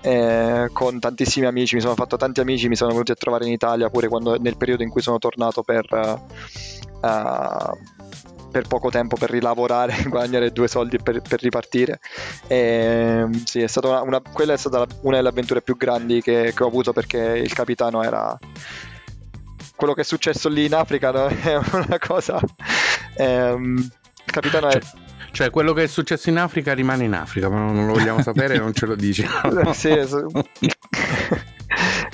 [0.00, 3.52] eh, con tantissimi amici, mi sono fatto tanti amici, mi sono venuti a trovare in
[3.52, 7.78] Italia pure quando, nel periodo in cui sono tornato per, uh,
[8.52, 11.98] per poco tempo per rilavorare, guadagnare due soldi per, per ripartire.
[12.46, 16.22] E, ehm, sì, è stata una, una, quella è stata una delle avventure più grandi
[16.22, 18.38] che, che ho avuto perché il capitano era
[19.74, 21.26] quello che è successo lì in Africa no?
[21.42, 22.38] è una cosa.
[23.16, 25.00] Ehm, il capitano cioè, è.
[25.32, 28.58] Cioè, quello che è successo in Africa rimane in Africa, ma non lo vogliamo sapere,
[28.58, 29.26] non ce lo dici.
[29.72, 30.44] sì, il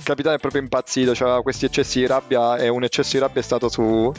[0.05, 3.45] capitano è proprio impazzito, aveva questi eccessi di rabbia e un eccesso di rabbia è
[3.45, 4.13] stato su,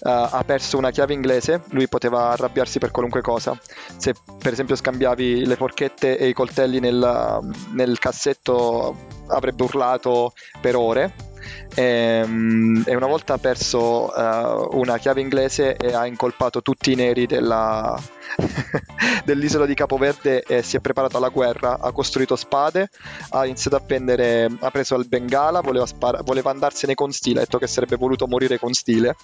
[0.00, 3.58] Uh, ha perso una chiave inglese, lui poteva arrabbiarsi per qualunque cosa.
[3.96, 7.40] Se per esempio scambiavi le forchette e i coltelli nel,
[7.72, 8.96] nel cassetto
[9.28, 11.30] avrebbe urlato per ore
[11.74, 16.92] e, ehm, e una volta ha perso uh, una chiave inglese e ha incolpato tutti
[16.92, 17.98] i neri della,
[19.24, 22.88] dell'isola di Capoverde e si è preparato alla guerra, ha costruito spade,
[23.30, 27.42] ha iniziato a prendere, ha preso il bengala, voleva, spara, voleva andarsene con stile, ha
[27.44, 29.16] detto che sarebbe voluto morire con stile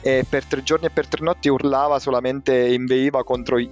[0.00, 3.68] e per tre giorni e per tre notti urlava solamente, inveiva contro i,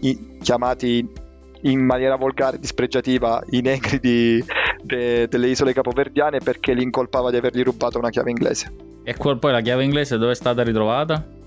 [0.00, 1.26] i chiamati
[1.62, 4.44] in maniera volgare e dispregiativa i negri di,
[4.82, 8.72] de, delle isole capoverdiane perché li incolpava di avergli rubato una chiave inglese.
[9.02, 11.37] E poi la chiave inglese dove è stata ritrovata?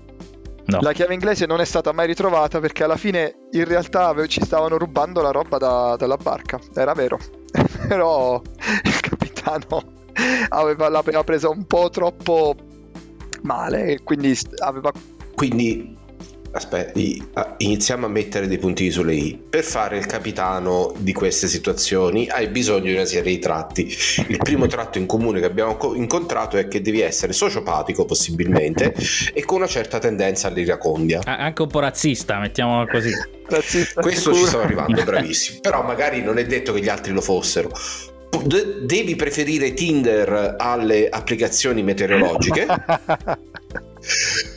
[0.64, 0.80] No.
[0.80, 4.78] La chiave inglese non è stata mai ritrovata perché alla fine in realtà ci stavano
[4.78, 7.18] rubando la roba da, dalla barca, era vero.
[7.88, 8.40] Però
[8.84, 9.82] il capitano
[10.48, 12.54] aveva, l'aveva presa un po' troppo
[13.42, 14.92] male e quindi aveva...
[15.34, 15.98] Quindi
[16.52, 17.22] aspetti,
[17.58, 19.40] iniziamo a mettere dei puntini sulle i.
[19.48, 23.94] Per fare il capitano di queste situazioni hai bisogno di una serie di tratti.
[24.28, 28.94] Il primo tratto in comune che abbiamo incontrato è che devi essere sociopatico possibilmente
[29.32, 31.20] e con una certa tendenza all'iracondia.
[31.24, 33.10] Anche un po' razzista, mettiamolo così.
[33.46, 35.60] Razzista Questo ci sto arrivando, bravissimo.
[35.60, 37.70] Però magari non è detto che gli altri lo fossero.
[38.84, 42.66] devi preferire Tinder alle applicazioni meteorologiche.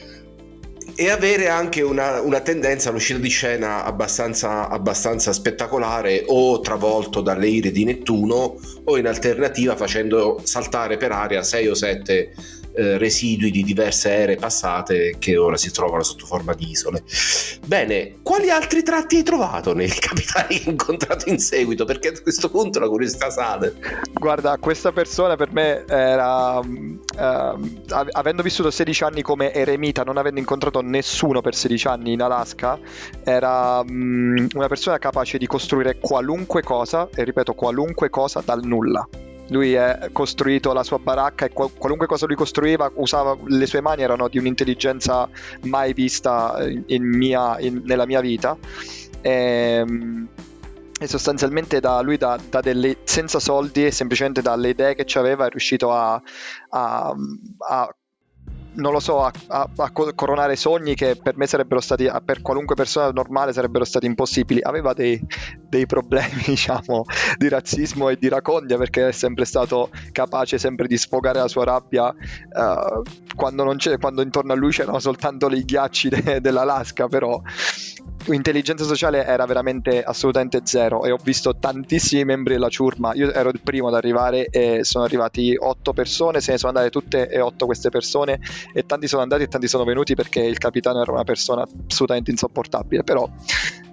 [0.95, 7.47] e avere anche una, una, tendenza all'uscita di scena abbastanza, abbastanza, spettacolare o travolto dalle
[7.47, 12.33] ire di Nettuno o in alternativa facendo saltare per aria 6 o 7
[12.75, 17.03] eh, residui di diverse ere passate che ora si trovano sotto forma di isole.
[17.65, 21.85] Bene, quali altri tratti hai trovato nei capitani che hai incontrato in seguito?
[21.85, 23.75] Perché a questo punto la curiosità sale.
[24.13, 27.59] Guarda, questa persona per me era, uh,
[28.11, 32.79] avendo vissuto 16 anni come eremita, non avendo incontrato nessuno per 16 anni in Alaska,
[33.23, 39.07] era um, una persona capace di costruire qualunque cosa, e ripeto qualunque cosa dal nulla.
[39.49, 44.01] Lui ha costruito la sua baracca e qualunque cosa lui costruiva, usava le sue mani
[44.01, 45.29] erano di un'intelligenza
[45.63, 48.57] mai vista in mia, in, nella mia vita.
[49.21, 50.27] E, ehm,
[50.97, 55.45] e sostanzialmente da lui da, da delle, senza soldi e semplicemente dalle idee che aveva
[55.45, 56.21] è riuscito a,
[56.69, 57.13] a,
[57.67, 57.95] a
[58.75, 62.75] non lo so, a, a, a, coronare sogni che per me sarebbero stati, per qualunque
[62.75, 64.61] persona normale sarebbero stati impossibili.
[64.61, 65.19] Aveva dei,
[65.67, 67.03] dei problemi, diciamo,
[67.37, 71.63] di razzismo e di racondia perché è sempre stato capace sempre di sfogare la sua
[71.65, 73.01] rabbia uh,
[73.35, 77.41] quando, quando, intorno a lui c'erano soltanto i ghiacci de, dell'Alaska, però
[78.27, 83.13] intelligenza sociale era veramente assolutamente zero e ho visto tantissimi membri della ciurma.
[83.13, 86.89] Io ero il primo ad arrivare e sono arrivati otto persone, se ne sono andate
[86.89, 88.39] tutte e otto queste persone
[88.73, 92.31] e tanti sono andati e tanti sono venuti perché il capitano era una persona assolutamente
[92.31, 93.29] insopportabile, però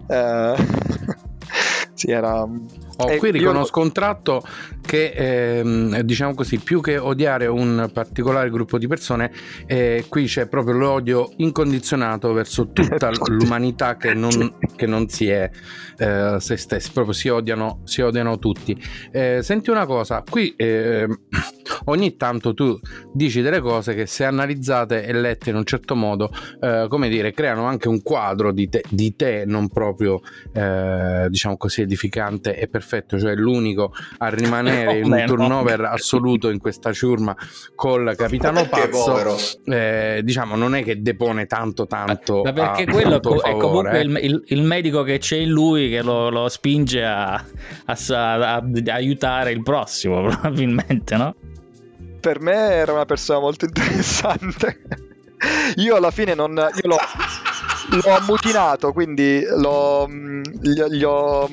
[0.08, 0.54] eh,
[1.94, 2.46] sì, era
[2.96, 3.86] Oh, qui riconosco io...
[3.86, 4.42] un tratto
[4.84, 9.32] che, ehm, diciamo così, più che odiare un particolare gruppo di persone,
[9.66, 15.50] eh, qui c'è proprio l'odio incondizionato verso tutta l'umanità che non, che non si è
[15.96, 18.80] eh, se stessi, proprio si odiano, si odiano tutti.
[19.10, 21.20] Eh, senti una cosa, qui ehm,
[21.86, 22.78] ogni tanto tu
[23.12, 27.32] dici delle cose che se analizzate e lette in un certo modo, eh, come dire,
[27.32, 30.20] creano anche un quadro di te, di te non proprio,
[30.52, 36.50] eh, diciamo così, edificante e perfetto perfetto, cioè l'unico a rimanere in un turnover assoluto
[36.50, 37.34] in questa ciurma
[37.76, 42.42] col capitano Pazzo, eh, diciamo non è che depone tanto tanto.
[42.42, 46.02] Ma perché quello co- è comunque il, il, il, medico che c'è in lui che
[46.02, 47.44] lo, lo spinge a, a,
[47.84, 51.34] a, a aiutare il prossimo, probabilmente, no?
[52.20, 54.82] Per me era una persona molto interessante.
[55.76, 56.52] Io alla fine non.
[56.52, 56.98] Io l'ho,
[57.90, 61.48] l'ho ammutinato, quindi l'ho, gli, gli ho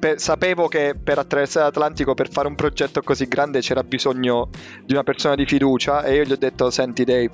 [0.00, 4.48] per, sapevo che per attraversare l'Atlantico, per fare un progetto così grande, c'era bisogno
[4.84, 7.30] di una persona di fiducia e io gli ho detto, senti Dave,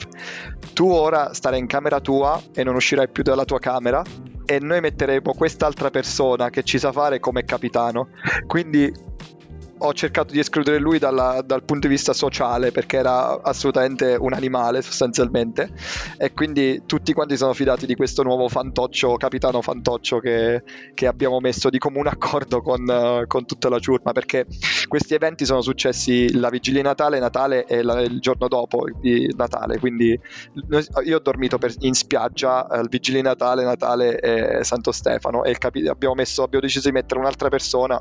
[0.75, 4.03] tu ora starai in camera tua e non uscirai più dalla tua camera
[4.45, 8.09] e noi metteremo quest'altra persona che ci sa fare come capitano.
[8.47, 8.93] Quindi
[9.79, 14.33] ho cercato di escludere lui dalla, dal punto di vista sociale perché era assolutamente un
[14.33, 15.71] animale sostanzialmente.
[16.19, 20.63] E quindi tutti quanti sono fidati di questo nuovo fantoccio, capitano fantoccio che,
[20.95, 24.47] che abbiamo messo di comune accordo con, uh, con, tutta la ciurma perché
[24.89, 29.33] questi eventi sono successi la vigilia di Natale, Natale e la, il giorno dopo di
[29.37, 29.79] Natale.
[29.79, 30.19] Quindi
[31.05, 35.45] io ho dormito per, in spiaggia al uh, vigilia di Natale, Natale e Santo Stefano
[35.45, 38.01] e capi- abbiamo, messo, abbiamo deciso di mettere un'altra persona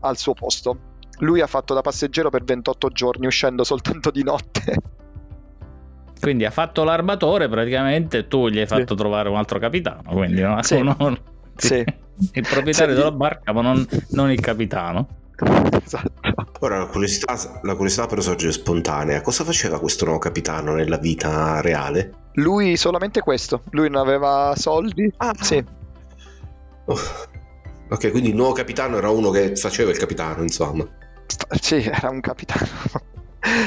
[0.00, 4.74] al suo posto lui ha fatto da passeggero per 28 giorni, uscendo soltanto di notte.
[6.20, 8.96] Quindi ha fatto l'armatore praticamente, tu gli hai fatto sì.
[8.96, 10.60] trovare un altro capitano, quindi no?
[10.62, 10.74] sì.
[10.82, 11.16] Uno,
[11.54, 11.84] sì.
[12.32, 15.06] il proprietario della barca, ma non, non il capitano.
[15.84, 16.12] Esatto.
[16.60, 19.20] Ora la curiosità, la curiosità però sorge spontanea.
[19.20, 22.30] Cosa faceva questo nuovo capitano nella vita reale?
[22.32, 23.62] Lui solamente questo.
[23.70, 25.12] Lui non aveva soldi.
[25.18, 25.64] Ah, sì.
[26.86, 26.98] Oh.
[27.90, 30.84] Ok, quindi il nuovo capitano era uno che faceva il capitano, insomma.
[31.60, 32.66] Sì, era un capitano.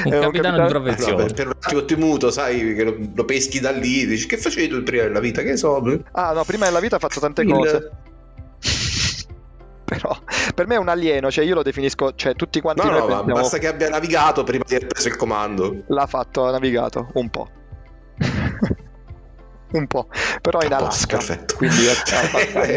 [0.04, 1.24] Un capitano, capitano, di professione.
[1.24, 4.68] No, per, un attimo temuto, sai, che lo, lo, peschi da lì, dici che facevi
[4.68, 5.82] tu prima della vita, che so.
[6.12, 7.50] Ah, no, prima della vita ha fatto tante il...
[7.50, 7.90] cose.
[9.84, 10.16] Però
[10.54, 13.34] per me è un alieno, cioè io lo definisco, cioè tutti quanti no, no, pensiamo...
[13.34, 15.82] basta che abbia navigato prima di aver preso il comando.
[15.88, 17.50] L'ha fatto, ha navigato un po'
[19.72, 20.08] un po',
[20.40, 21.16] però in Alaska.
[21.16, 21.56] Perfetto.
[21.56, 21.86] Quindi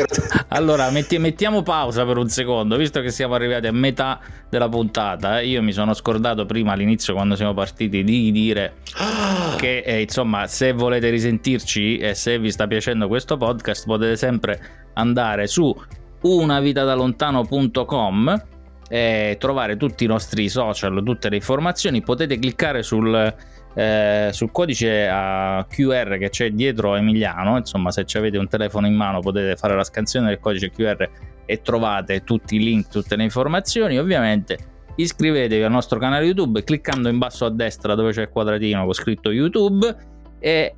[0.50, 5.42] allora metti, mettiamo pausa per un secondo, visto che siamo arrivati a metà della puntata.
[5.42, 9.56] Io mi sono scordato prima all'inizio, quando siamo partiti, di dire ah.
[9.58, 14.60] che eh, insomma, se volete risentirci e se vi sta piacendo questo podcast, potete sempre
[14.94, 15.74] andare su
[16.22, 18.44] unavitadalontano.com
[18.88, 22.02] e trovare tutti i nostri social, tutte le informazioni.
[22.02, 23.34] Potete cliccare sul
[23.76, 28.96] eh, sul codice a QR che c'è dietro Emiliano, insomma se avete un telefono in
[28.96, 31.10] mano potete fare la scansione del codice QR
[31.46, 34.00] e trovate tutti i link, tutte le informazioni.
[34.00, 34.58] Ovviamente
[34.96, 38.94] iscrivetevi al nostro canale YouTube cliccando in basso a destra dove c'è il quadratino con
[38.94, 39.94] scritto YouTube
[40.40, 40.76] e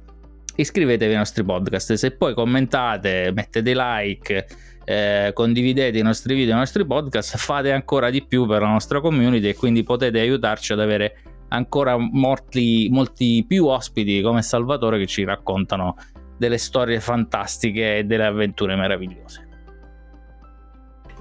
[0.56, 1.94] iscrivetevi ai nostri podcast.
[1.94, 4.48] Se poi commentate, mettete like,
[4.86, 9.00] eh, condividete i nostri video, i nostri podcast, fate ancora di più per la nostra
[9.00, 11.18] community e quindi potete aiutarci ad avere
[11.50, 15.96] ancora molti, molti più ospiti come Salvatore che ci raccontano
[16.38, 19.46] delle storie fantastiche e delle avventure meravigliose.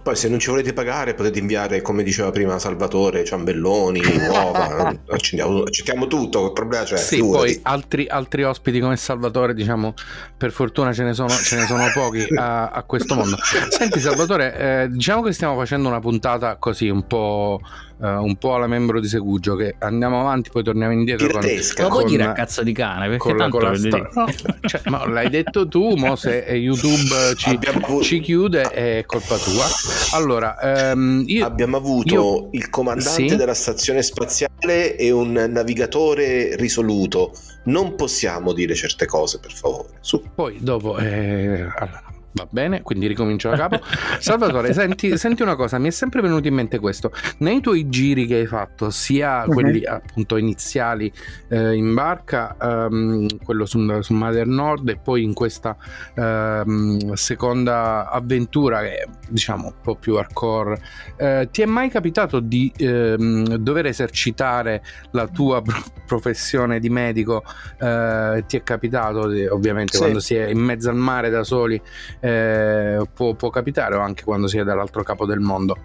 [0.07, 6.07] Poi se non ci volete pagare potete inviare, come diceva prima Salvatore, ciambelloni, uova, accettiamo,
[6.07, 6.97] tutto, il problema c'è.
[6.97, 9.95] Sì, poi altri, altri, ospiti come Salvatore, diciamo,
[10.37, 13.37] per fortuna ce ne sono, ce ne sono pochi a, a, questo mondo.
[13.69, 17.59] Senti Salvatore, eh, diciamo che stiamo facendo una puntata così un po'
[17.99, 21.41] uh, un po' alla membro di Segugio che andiamo avanti poi torniamo indietro con,
[21.79, 23.09] ma puoi dire a cazzo di cane?
[23.09, 24.27] Perché con tanto la, con la no,
[24.61, 27.59] cioè, ma l'hai detto tu mo se YouTube ci,
[28.03, 29.65] ci, chiude è colpa tua.
[30.13, 33.37] Allora um, io, abbiamo avuto io, il comandante sì?
[33.37, 37.33] della stazione spaziale e un navigatore risoluto.
[37.65, 39.89] Non possiamo dire certe cose per favore.
[40.01, 40.23] Su.
[40.35, 42.06] poi dopo eh, allora
[42.37, 43.81] Va bene, quindi ricomincio da capo.
[44.21, 47.11] Salvatore, senti, senti, una cosa, mi è sempre venuto in mente questo.
[47.39, 49.55] Nei tuoi giri che hai fatto, sia uh-huh.
[49.55, 51.11] quelli appunto iniziali
[51.49, 55.79] eh, in barca, um, quello su, su Mother Nord e poi in questa
[56.15, 60.79] um, seconda avventura che è diciamo un po' più hardcore,
[61.17, 64.83] eh, ti è mai capitato di ehm, dover esercitare
[65.13, 65.63] la tua
[66.05, 67.43] professione di medico?
[67.81, 69.21] Eh, ti è capitato
[69.51, 69.99] ovviamente sì.
[70.01, 71.81] quando si è in mezzo al mare da soli?
[72.27, 75.77] Eh, può, può capitare o anche quando si è dall'altro capo del mondo.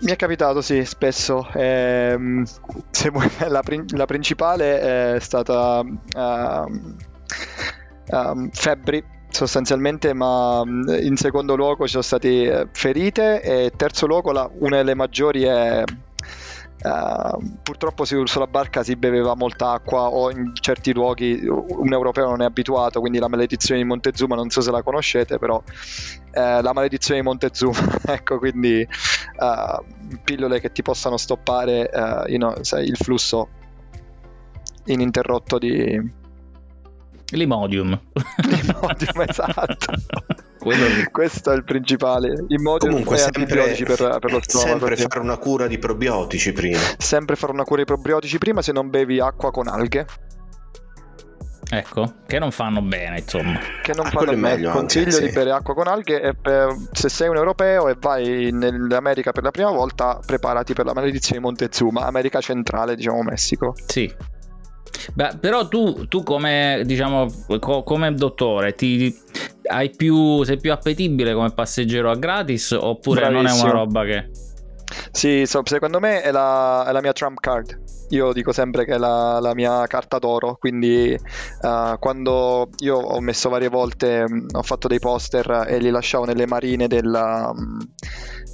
[0.00, 1.48] Mi è capitato, sì, spesso.
[1.52, 3.62] Eh, vuoi, la,
[3.94, 6.94] la, principale è stata uh,
[8.08, 14.50] uh, febbri, sostanzialmente, ma in secondo luogo ci sono state ferite e terzo luogo la,
[14.58, 15.84] una delle maggiori è
[16.84, 22.42] Uh, purtroppo sulla barca si beveva molta acqua o in certi luoghi un europeo non
[22.42, 25.62] è abituato, quindi la maledizione di Montezuma non so se la conoscete, però uh,
[26.32, 31.90] la maledizione di Montezuma, ecco, quindi uh, pillole che ti possano stoppare
[32.26, 33.48] you know, sai, il flusso
[34.84, 36.22] ininterrotto di...
[37.30, 37.98] Limodium.
[38.44, 39.94] Limodium, esatto.
[41.10, 42.44] Questo è il principale.
[42.48, 44.68] I modi Comunque, sempre, per, per lo stomaco.
[44.68, 46.78] Sempre fare una cura di probiotici prima.
[46.98, 50.06] Sempre fare una cura di probiotici prima se non bevi acqua con alghe.
[51.70, 53.58] Ecco, che non fanno bene, insomma.
[53.82, 54.40] Che non ah, fanno bene.
[54.40, 55.34] Meglio Consiglio anche, di sì.
[55.34, 59.50] bere acqua con alghe e per, se sei un europeo e vai nell'America per la
[59.50, 63.74] prima volta, preparati per la maledizione di Montezuma, America centrale, diciamo Messico.
[63.86, 64.12] Sì,
[65.12, 67.26] Beh, però tu, tu come, diciamo,
[67.58, 69.14] co- come dottore ti,
[69.66, 73.48] hai più, sei più appetibile come passeggero a gratis oppure Bravissimo.
[73.48, 74.30] non è una roba che...
[75.10, 77.82] Sì, so, secondo me è la, è la, mia Trump card.
[78.10, 81.16] Io dico sempre che è la, la mia carta d'oro, quindi
[81.62, 86.24] uh, quando io ho messo varie volte, mh, ho fatto dei poster e li lasciavo
[86.24, 87.52] nelle marine della...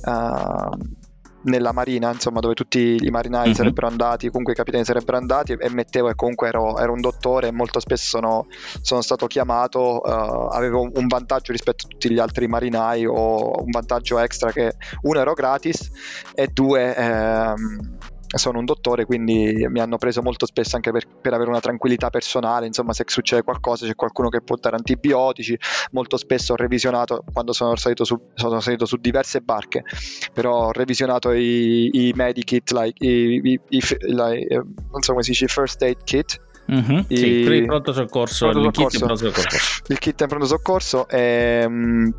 [0.05, 0.99] Uh,
[1.43, 3.55] nella marina, insomma, dove tutti i marinai mm-hmm.
[3.55, 7.49] sarebbero andati, comunque i capitani sarebbero andati e mettevo e comunque ero, ero un dottore
[7.49, 8.47] e molto spesso sono,
[8.80, 13.70] sono stato chiamato, uh, avevo un vantaggio rispetto a tutti gli altri marinai o un
[13.70, 15.91] vantaggio extra che uno ero gratis
[16.34, 16.95] e due...
[16.95, 17.99] Ehm,
[18.37, 22.11] sono un dottore, quindi mi hanno preso molto spesso anche per, per, avere una tranquillità
[22.11, 25.59] personale, insomma se succede qualcosa c'è qualcuno che può dare antibiotici,
[25.93, 29.85] molto spesso ho revisionato quando sono salito su, sono salito su diverse barche,
[30.33, 35.24] però ho revisionato i, i medikit, like, i, i, i like, eh, non so come
[35.24, 39.16] si dice, first aid kit, Mm-hmm, I, sì, il pronto soccorso, pronto il, kit pronto
[39.16, 39.83] soccorso.
[39.89, 42.14] il kit in pronto soccorso e, um,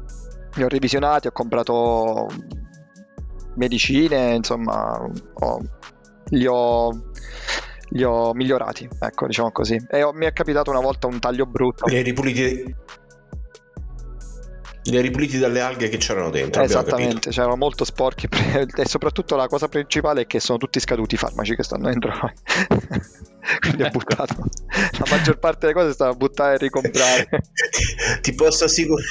[0.56, 2.28] li ho revisionati, ho comprato
[3.56, 5.62] medicine, insomma, ho
[6.32, 6.92] li ho,
[7.90, 9.78] li ho migliorati, ecco, diciamo così.
[9.90, 11.86] E ho, mi è capitato una volta un taglio brutto.
[11.88, 12.76] Li hai ripuliti,
[14.84, 16.62] li hai ripuliti dalle alghe che c'erano dentro.
[16.62, 18.28] Esattamente, c'erano molto sporchi
[18.76, 22.12] e soprattutto la cosa principale è che sono tutti scaduti i farmaci che stanno dentro.
[23.60, 27.28] Quindi ho buttato la maggior parte delle cose stava a buttare e ricomprare.
[28.22, 29.08] Ti posso assicurare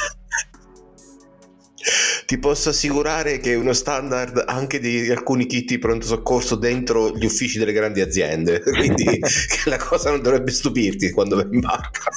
[2.26, 7.16] ti posso assicurare che è uno standard anche di alcuni kit di pronto soccorso dentro
[7.16, 9.18] gli uffici delle grandi aziende, quindi
[9.64, 12.10] la cosa non dovrebbe stupirti quando in barca.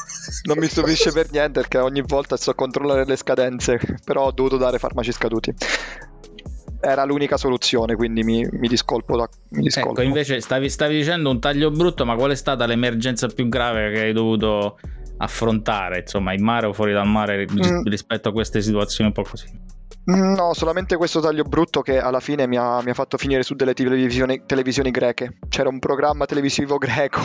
[0.43, 4.31] Non mi stupisce per niente perché ogni volta sto a controllare le scadenze, però ho
[4.31, 5.53] dovuto dare farmaci scaduti
[6.85, 9.15] era l'unica soluzione, quindi mi, mi discolpo.
[9.15, 9.91] Da, mi discolpo.
[9.91, 13.93] Ecco, invece stavi, stavi, dicendo un taglio brutto, ma qual è stata l'emergenza più grave
[13.93, 14.77] che hai dovuto
[15.17, 17.83] affrontare, insomma, in mare o fuori dal mare mm.
[17.85, 19.47] rispetto a queste situazioni un po' così?
[20.05, 23.55] No, solamente questo taglio brutto che alla fine mi ha, mi ha fatto finire su
[23.55, 25.37] delle televisioni, televisioni, greche.
[25.47, 27.21] C'era un programma televisivo greco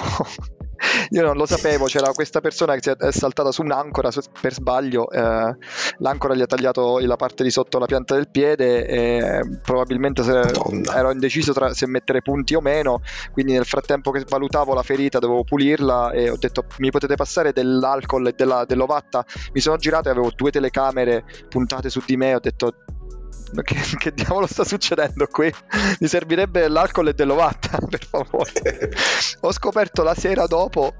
[1.10, 4.10] io non lo sapevo, c'era questa persona che è saltata su un'ancora
[4.40, 5.56] per sbaglio, eh,
[5.98, 10.38] l'ancora gli ha tagliato la parte di sotto la pianta del piede e probabilmente se,
[10.94, 13.00] ero indeciso tra se mettere punti o meno,
[13.32, 17.52] quindi nel frattempo che valutavo la ferita dovevo pulirla e ho detto mi potete passare
[17.52, 22.34] dell'alcol e della, dell'ovatta, mi sono girato e avevo due telecamere puntate su di me,
[22.34, 22.72] ho detto
[23.62, 25.52] che, che, diavolo sta succedendo qui?
[26.00, 28.90] Mi servirebbe l'alcol e dell'ovatta, per favore.
[29.40, 30.94] Ho scoperto la sera dopo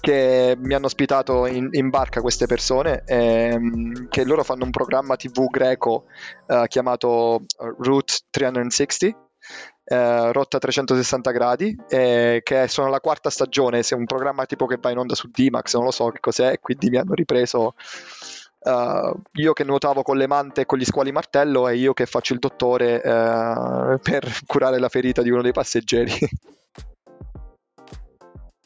[0.00, 5.16] che mi hanno ospitato in, in barca queste persone, ehm, che loro fanno un programma
[5.16, 6.04] TV greco
[6.46, 7.44] eh, chiamato
[7.78, 9.26] Route 360.
[9.90, 14.66] Eh, rotta 360 gradi eh, che sono la quarta stagione se è un programma tipo
[14.66, 17.74] che va in onda su D-Max non lo so che cos'è quindi mi hanno ripreso
[18.68, 22.04] Uh, io che nuotavo con le mante e con gli squali martello e io che
[22.04, 26.12] faccio il dottore uh, per curare la ferita di uno dei passeggeri.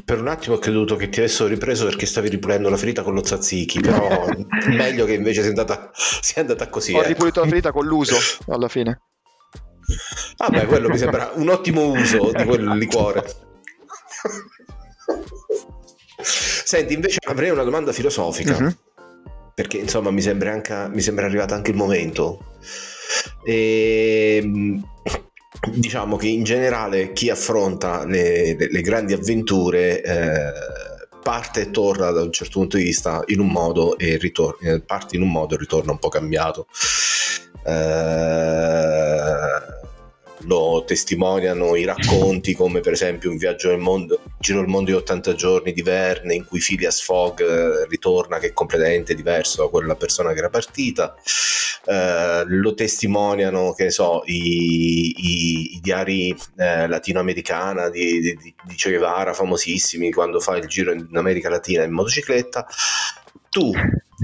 [0.04, 3.14] Per un attimo ho creduto che ti avessero ripreso perché stavi ripulendo la ferita con
[3.14, 4.26] lo tzatziki, però
[4.74, 6.94] meglio che invece sia andata, sia andata così.
[6.94, 7.06] Ho eh.
[7.06, 8.16] ripulito la ferita con l'uso
[8.48, 9.02] alla fine.
[10.38, 13.22] Ah quello mi sembra un ottimo uso di quel liquore.
[16.20, 18.56] Senti, invece avrei una domanda filosofica.
[18.56, 18.74] Uh-huh
[19.62, 22.44] perché insomma mi sembra, anche, mi sembra arrivato anche il momento.
[23.44, 24.84] E, ehm,
[25.74, 30.52] diciamo che in generale chi affronta le, le, le grandi avventure eh,
[31.22, 34.80] parte e torna da un certo punto di vista in un modo e ritorna, eh,
[34.80, 36.66] parte in un modo e ritorna un po' cambiato.
[37.64, 39.01] Eh,
[40.44, 44.96] lo testimoniano i racconti come per esempio un viaggio nel mondo, Giro il mondo in
[44.96, 49.68] 80 giorni di Verne in cui Phileas Fogg eh, ritorna che è completamente diverso da
[49.68, 51.14] quella persona che era partita.
[51.84, 58.74] Eh, lo testimoniano che ne so i, i, i diari eh, latinoamericana di, di, di
[58.74, 62.66] Che Guevara famosissimi quando fa il giro in America Latina in motocicletta.
[63.48, 63.72] Tu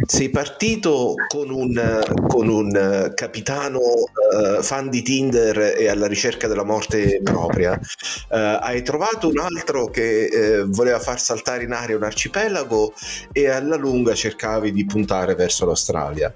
[0.06, 6.64] sei partito con un, con un capitano uh, fan di Tinder e alla ricerca della
[6.64, 7.72] morte propria.
[7.72, 10.28] Uh, hai trovato un altro che
[10.62, 12.92] uh, voleva far saltare in aria un arcipelago
[13.32, 16.32] e alla lunga cercavi di puntare verso l'Australia.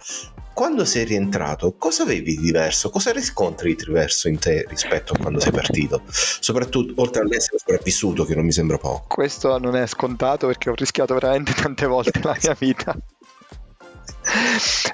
[0.54, 2.90] Quando sei rientrato, cosa avevi di diverso?
[2.90, 6.02] Cosa riscontri di diverso in te rispetto a quando sei partito?
[6.10, 9.06] Soprattutto oltre all'essere sopravvissuto, che non mi sembra poco.
[9.08, 12.94] Questo non è scontato perché ho rischiato veramente tante volte la mia vita.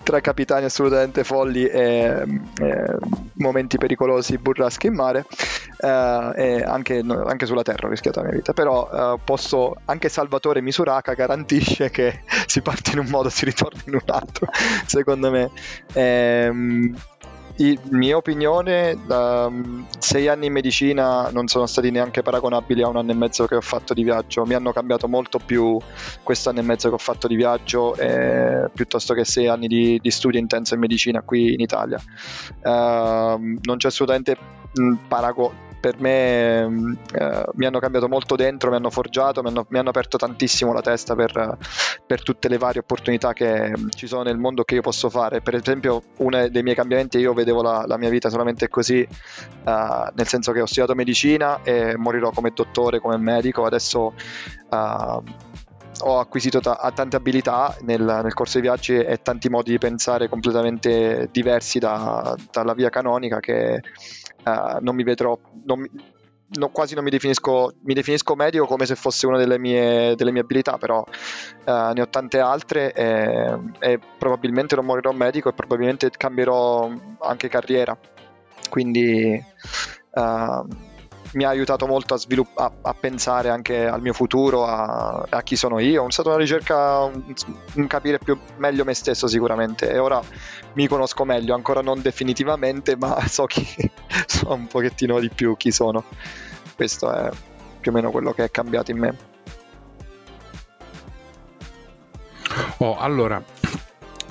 [0.02, 2.24] Tra capitani assolutamente folli e,
[2.60, 2.96] e
[3.34, 5.24] momenti pericolosi, burraschi in mare
[5.80, 8.52] eh, e anche, anche, sulla terra ho rischiato la mia vita.
[8.52, 13.82] Però eh, posso anche Salvatore Misuraka garantisce che si parte in un modo si ritorna
[13.86, 14.48] in un altro
[14.86, 15.50] secondo me.
[15.92, 16.96] Ehm,
[17.90, 23.10] mia opinione, um, sei anni in medicina non sono stati neanche paragonabili a un anno
[23.10, 24.44] e mezzo che ho fatto di viaggio.
[24.44, 25.76] Mi hanno cambiato molto più
[26.22, 29.98] questo anno e mezzo che ho fatto di viaggio eh, piuttosto che sei anni di,
[30.00, 32.00] di, studio intenso in medicina qui in Italia.
[32.62, 34.36] Uh, non c'è assolutamente
[35.08, 39.78] parago- per me eh, mi hanno cambiato molto dentro, mi hanno forgiato, mi hanno, mi
[39.78, 41.56] hanno aperto tantissimo la testa per,
[42.06, 45.40] per, tutte le varie opportunità che ci sono nel mondo che io posso fare.
[45.40, 49.06] Per esempio, uno dei miei cambiamenti, io vedevo la, la mia vita solamente così,
[49.64, 49.70] uh,
[50.14, 54.14] nel senso che ho studiato medicina e morirò come dottore, come medico, adesso...
[54.70, 55.22] Uh,
[56.00, 60.28] ho acquisito ta- tante abilità nel, nel, corso dei viaggi e tanti modi di pensare
[60.28, 63.82] completamente diversi da, dalla via canonica che
[64.48, 65.90] uh, non mi vedrò, non mi,
[66.50, 70.32] no, quasi non mi definisco, mi definisco medico come se fosse una delle mie, delle
[70.32, 75.52] mie abilità, però uh, ne ho tante altre e, e, probabilmente non morirò medico e
[75.52, 76.90] probabilmente cambierò
[77.20, 77.96] anche carriera.
[78.68, 79.42] Quindi
[80.12, 80.66] uh,
[81.32, 85.42] mi ha aiutato molto a, svilupp- a, a, pensare anche al mio futuro, a, a,
[85.42, 86.06] chi sono io.
[86.06, 87.34] È stata una ricerca, un,
[87.74, 90.22] un, capire più, meglio me stesso sicuramente e ora
[90.74, 93.66] mi conosco meglio, ancora non definitivamente, ma so, chi,
[94.26, 96.04] so un pochettino di più chi sono.
[96.74, 97.30] Questo è
[97.80, 99.16] più o meno quello che è cambiato in me.
[102.78, 103.42] Oh, allora,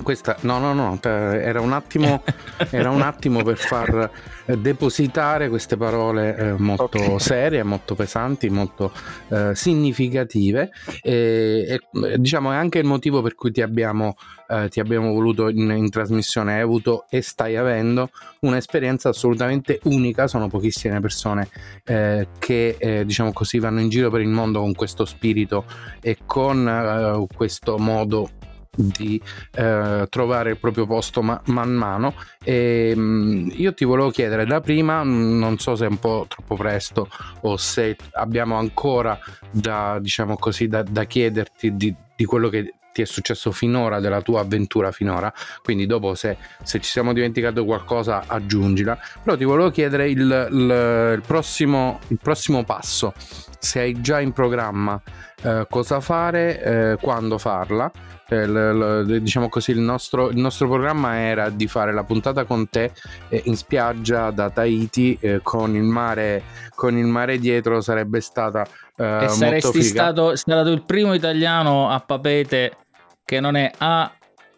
[0.08, 2.24] questa, no, no, no, era un attimo,
[2.72, 4.10] era un attimo per far
[4.45, 7.20] depositare queste parole eh, molto okay.
[7.20, 8.93] serie, molto pesanti, molto
[9.28, 10.70] eh, significative.
[11.01, 14.16] E, e, diciamo è anche il motivo per cui ti abbiamo,
[14.47, 20.28] eh, ti abbiamo voluto in, in, trasmissione, hai avuto e stai avendo un'esperienza assolutamente unica,
[20.28, 21.49] sono pochissime persone
[21.84, 25.66] eh, che eh, diciamo così vanno in giro per il mondo con questo spirito
[25.99, 28.30] e con eh, questo modo
[28.76, 29.22] di
[29.55, 32.13] eh, trovare il proprio posto ma- man mano.
[32.43, 35.99] E mh, mm, io ti volevo chiedere da prima mm, non so se è un
[35.99, 37.09] po' troppo presto
[37.41, 39.18] o se abbiamo ancora
[39.51, 44.24] da diciamo così da, da chiederti di, di quello che ti è successo finora, della
[44.24, 49.70] tua avventura finora, quindi dopo se, se ci siamo dimenticato qualcosa aggiungila, però ti volevo
[49.70, 53.13] chiedere il, il, il, prossimo, il prossimo passo,
[53.59, 54.99] se hai già in programma
[55.43, 57.91] eh, cosa fare, eh, quando farla.
[58.30, 62.43] Eh, l, l, diciamo così, il nostro, il nostro, programma era di fare la puntata
[62.43, 62.91] con te
[63.30, 66.43] eh, in spiaggia da Tahiti eh, con il mare
[66.75, 68.67] con il mare dietro sarebbe stata
[68.97, 72.75] eh, e saresti stato, stato il primo italiano a Papete
[73.23, 74.11] che non è A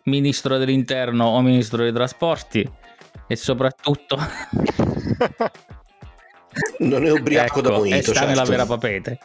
[0.05, 2.67] ministro dell'interno o ministro dei trasporti
[3.27, 4.17] e soprattutto
[6.79, 8.27] non è ubriaco ecco, da monito, sta certo.
[8.27, 9.19] nella vera papete.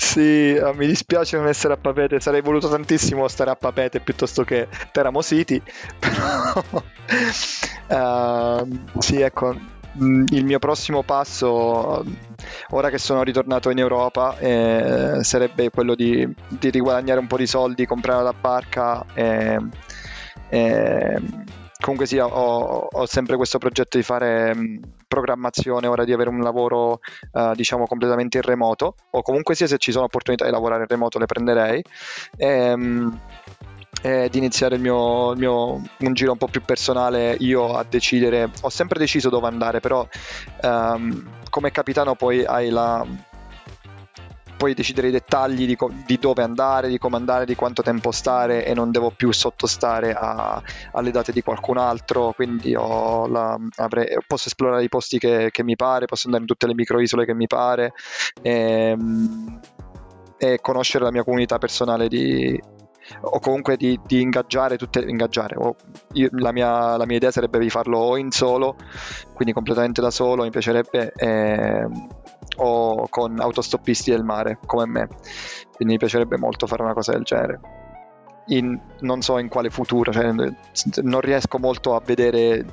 [0.00, 4.44] Sì, eh, mi dispiace non essere a Papete, sarei voluto tantissimo stare a Papete piuttosto
[4.44, 5.60] che Teramo City,
[6.00, 6.64] però
[8.62, 9.54] uh, sì, ecco,
[10.02, 12.02] mm, il mio prossimo passo
[12.70, 17.46] ora che sono ritornato in Europa eh, sarebbe quello di, di, riguadagnare un po' di
[17.46, 19.58] soldi, comprare la barca e,
[20.48, 21.20] e
[21.80, 26.40] comunque sì, ho, ho, sempre questo progetto di fare mh, programmazione, ora di avere un
[26.40, 27.00] lavoro
[27.32, 30.88] uh, diciamo completamente in remoto o comunque sia se ci sono opportunità di lavorare in
[30.88, 31.82] remoto le prenderei.
[32.36, 33.20] E, mh,
[34.02, 38.48] di iniziare il mio, il mio, un giro un po' più personale io a decidere
[38.62, 40.08] ho sempre deciso dove andare però
[40.62, 43.04] um, come capitano poi hai la
[44.60, 48.10] puoi decidere i dettagli di, co- di, dove andare, di come andare, di quanto tempo
[48.10, 54.18] stare e non devo più sottostare a, alle date di qualcun altro, quindi la, avrei,
[54.26, 57.32] posso esplorare i posti che, che, mi pare, posso andare in tutte le microisole che
[57.32, 57.94] mi pare
[58.42, 59.60] e, ehm,
[60.36, 62.60] e conoscere la mia comunità personale di,
[63.22, 65.56] o comunque di, di ingaggiare tutte ingaggiare
[66.12, 68.76] io, la, mia, la, mia, idea sarebbe di farlo o in solo
[69.32, 71.88] quindi completamente da solo mi piacerebbe eh,
[72.56, 75.06] o con autostoppisti del mare come me.
[75.74, 77.60] Quindi mi piacerebbe molto fare una cosa del genere.
[78.46, 82.64] In, non so in quale futuro cioè, non riesco molto a vedere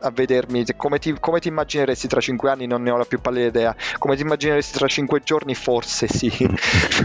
[0.00, 3.20] a vedermi come ti, come ti, immagineresti tra cinque anni non ne ho la più
[3.20, 6.30] pallida idea come ti immagineresti tra cinque giorni forse sì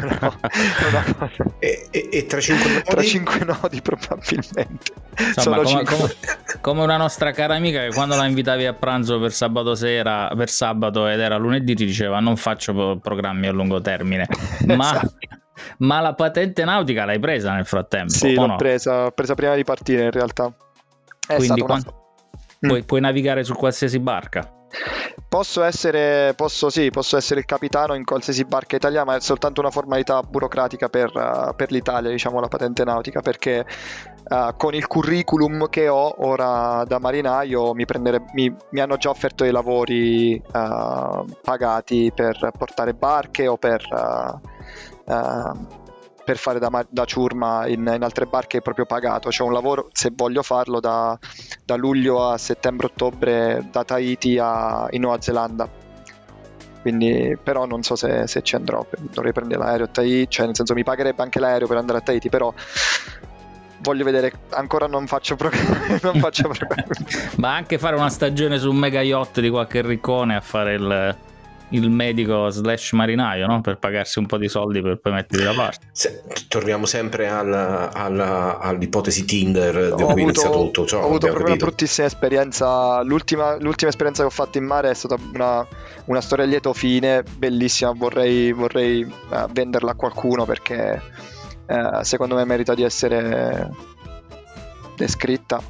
[0.01, 0.39] no,
[1.59, 2.83] e, e, e, tra cinque nodi?
[2.83, 6.15] tra cinque nodi probabilmente Insomma, come, come,
[6.61, 10.49] come, una nostra cara amica che quando la invitavi a pranzo per sabato sera per
[10.49, 14.27] sabato ed era lunedì ti diceva non faccio programmi a lungo termine
[14.65, 15.39] ma esatto.
[15.77, 18.11] Ma la patente nautica l'hai presa nel frattempo?
[18.11, 18.55] Sì, l'ho no?
[18.55, 20.51] presa, presa prima di partire in realtà.
[21.27, 21.79] È Quindi una...
[22.61, 22.85] Puoi, mm.
[22.85, 24.47] puoi navigare su qualsiasi barca.
[25.27, 29.59] Posso essere, posso, sì, posso essere, il capitano in qualsiasi barca italiana, ma è soltanto
[29.61, 33.65] una formalità burocratica per, uh, per l'Italia, diciamo la patente nautica, perché
[34.29, 37.85] uh, con il curriculum che ho ora da marinaio mi,
[38.33, 43.81] mi, mi hanno già offerto i lavori uh, pagati per portare barche o per
[46.23, 49.29] per fare da, da ciurma in, in, altre barche è proprio pagato.
[49.29, 51.17] C'è un lavoro, se voglio farlo, da,
[51.65, 55.69] da luglio a settembre-ottobre da Tahiti a, in Nuova Zelanda.
[56.81, 60.55] Quindi, però non so se, se ci andrò, dovrei prendere l'aereo a Tahiti, cioè nel
[60.55, 62.51] senso mi pagherebbe anche l'aereo per andare a Tahiti, però
[63.81, 65.99] voglio vedere, ancora non faccio programmi.
[65.99, 66.95] programmi.
[67.37, 71.17] Ma anche fare una stagione su un mega yacht di qualche riccone a fare il
[71.71, 73.61] il medico slash marinaio no?
[73.61, 75.87] per pagarsi un po' di soldi per poi metterli da parte.
[75.91, 80.85] Se, torniamo sempre alla, alla, all'ipotesi Tinder da cui inizia tutto.
[80.85, 81.63] Cioè, ho avuto proprio capito.
[81.63, 83.01] una bruttissima esperienza.
[83.03, 85.65] L'ultima, l'ultima, esperienza che ho fatto in mare è stata una,
[86.05, 87.91] una storia a lieto fine, bellissima.
[87.91, 91.01] Vorrei, vorrei uh, venderla a qualcuno perché
[91.67, 93.69] uh, secondo me merita di essere
[95.01, 95.61] descritta.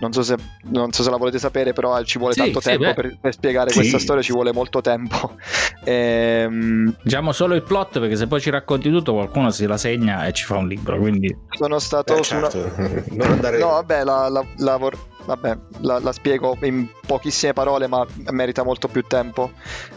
[0.00, 2.70] Non so se, non so se la volete sapere, però ci vuole sì, tanto sì,
[2.70, 3.78] tempo per, per, spiegare sì.
[3.78, 5.36] questa storia, ci vuole molto tempo.
[5.86, 6.96] Ehm...
[7.02, 10.32] Diciamo solo il plot, perché se poi ci racconti tutto, qualcuno si la segna e
[10.32, 10.98] ci fa un libro.
[10.98, 11.36] Quindi...
[11.50, 12.72] Sono stato eh, certo.
[13.10, 13.26] una...
[13.26, 13.58] andare...
[13.58, 14.78] No, vabbè, la, la, la,
[15.24, 19.52] vabbè, la, la, spiego in pochissime parole, ma merita molto più tempo.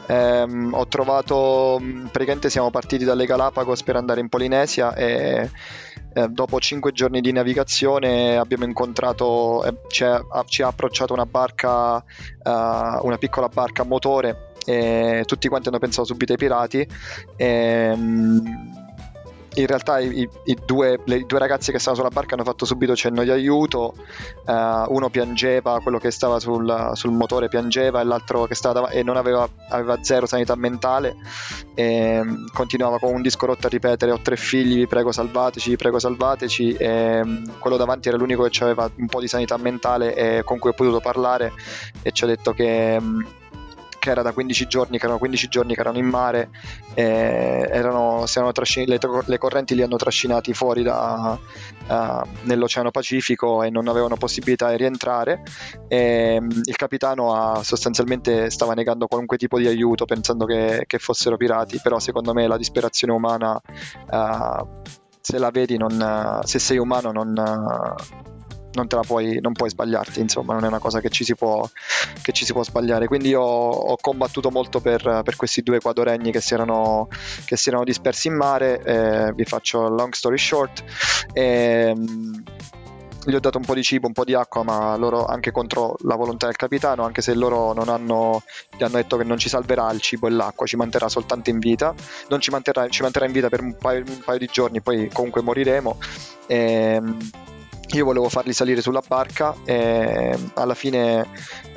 [0.07, 5.49] Ehm, ho trovato, praticamente siamo partiti dalle Galapagos per andare in Polinesia e
[6.13, 11.25] eh, dopo cinque giorni di navigazione abbiamo incontrato, eh, ci, ha, ci, ha, approcciato una
[11.25, 12.49] barca, eh,
[13.01, 16.88] una piccola barca a motore e tutti quanti hanno pensato subito ai pirati.
[17.36, 18.86] E, ehm,
[19.56, 22.66] in realtà i, i, due, le, i, due, ragazzi che stavano sulla barca hanno fatto
[22.66, 23.95] subito cenno di aiuto,
[24.45, 24.54] uh,
[24.93, 29.04] uno piangeva, quello che stava sul, sul, motore piangeva e l'altro che stava davanti e
[29.04, 31.16] non aveva, aveva zero sanità mentale
[31.74, 35.70] e um, continuava con un disco rotto a ripetere ho tre figli, vi prego salvateci,
[35.70, 39.58] vi prego salvateci e um, quello davanti era l'unico che aveva un po' di sanità
[39.58, 41.54] mentale e con cui ho potuto parlare
[42.02, 43.26] e ci ha detto che um,
[44.08, 46.49] che era da 15 giorni, che erano 15 giorni che erano in mare,
[46.93, 51.38] erano, le, le, correnti li hanno trascinati fuori da,
[51.88, 55.43] uh, nell'Oceano Pacifico e non avevano possibilità di rientrare.
[55.89, 60.99] E, um, il capitano ha, sostanzialmente stava negando qualunque tipo di aiuto pensando che, che
[60.99, 63.60] fossero pirati, però secondo me la disperazione umana...
[64.10, 67.34] Uh, se la vedi, non, se sei umano, non,
[68.78, 71.36] non, te la puoi, non puoi sbagliarti, insomma, non è una cosa che ci si
[71.36, 71.67] può,
[72.32, 73.07] ci si può sbagliare.
[73.07, 77.09] Quindi io ho combattuto molto per, per questi due equadoregni che si erano,
[77.45, 78.82] che si erano dispersi in mare.
[78.84, 80.84] Eh, vi faccio long story short.
[81.34, 81.95] E,
[83.25, 85.97] gli ho dato un po' di cibo, un po' di acqua, ma loro anche contro
[86.03, 88.41] la volontà del capitano, anche se loro non hanno,
[88.78, 91.59] gli hanno detto che non ci salverà il cibo e l'acqua, ci manterrà soltanto in
[91.59, 91.93] vita,
[92.30, 95.09] non ci manterrà, ci manterrà in vita per un paio, un paio, di giorni, poi
[95.11, 95.97] comunque moriremo.
[96.45, 97.01] E,
[97.91, 101.25] io volevo farli salire sulla barca e alla fine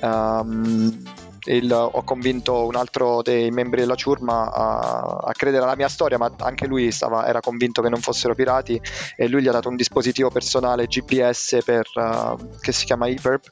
[0.01, 1.03] um,
[1.45, 6.19] il, ho convinto un altro dei membri della ciurma a, a, credere alla mia storia,
[6.19, 8.81] ma anche lui stava, era convinto che non fossero pirati
[9.17, 13.43] e lui gli ha dato un dispositivo personale GPS per, uh, che si chiama EPERB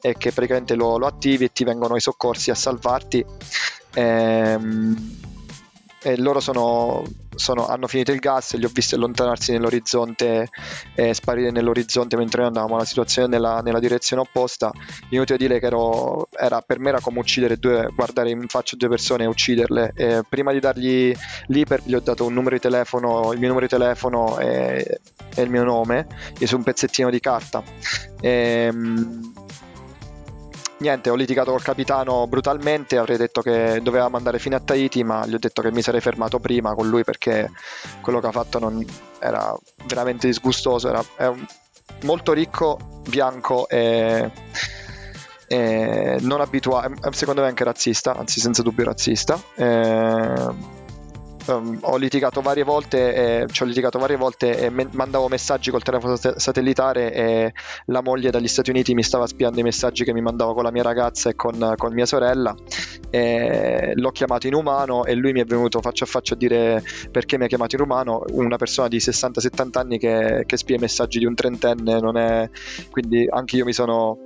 [0.00, 3.24] e che praticamente lo, lo, attivi e ti vengono i soccorsi a salvarti.
[3.94, 4.58] E,
[6.02, 7.02] e loro sono,
[7.36, 10.48] sono, hanno finito il gas e li ho visti allontanarsi nell'orizzonte
[10.94, 14.72] e sparire nell'orizzonte mentre noi andavamo la situazione nella, nella direzione opposta
[15.10, 18.88] inutile dire che ero, era, per me era come uccidere due guardare in faccia due
[18.88, 19.92] persone e ucciderle.
[19.94, 21.14] E prima di dargli
[21.46, 25.00] l'iper gli ho dato un numero di telefono il mio numero di telefono e,
[25.34, 26.06] e il mio nome
[26.46, 27.62] su un pezzettino di carta.
[28.20, 29.35] E, ehm,
[30.78, 35.26] niente, ho litigato col capitano brutalmente, avrei detto che dovevamo andare fino a Tahiti, ma
[35.26, 37.50] gli ho detto che mi sarei fermato prima con lui perché
[38.00, 38.84] quello che ha fatto non
[39.18, 39.56] era
[39.86, 41.34] veramente disgustoso, era, era
[42.02, 44.30] molto ricco, bianco e,
[45.46, 49.40] e non abituato, secondo me anche razzista, anzi senza dubbio razzista.
[49.54, 50.84] E,
[51.46, 55.70] um, ho litigato varie volte, e, ci ho litigato varie volte e me- mandavo messaggi
[55.70, 57.52] col telefono satellitare e
[57.86, 60.70] la moglie dagli Stati Uniti mi stava spiando i messaggi che mi mandava con la
[60.70, 62.54] mia ragazza e con, con mia sorella.
[63.10, 66.82] E l'ho chiamato in umano e lui mi è venuto faccia a faccia a dire
[67.10, 70.80] perché mi ha chiamato in umano una persona di 60-70 anni che, che spia i
[70.80, 72.48] messaggi di un trentenne, non è...
[72.90, 74.18] quindi anche io mi sono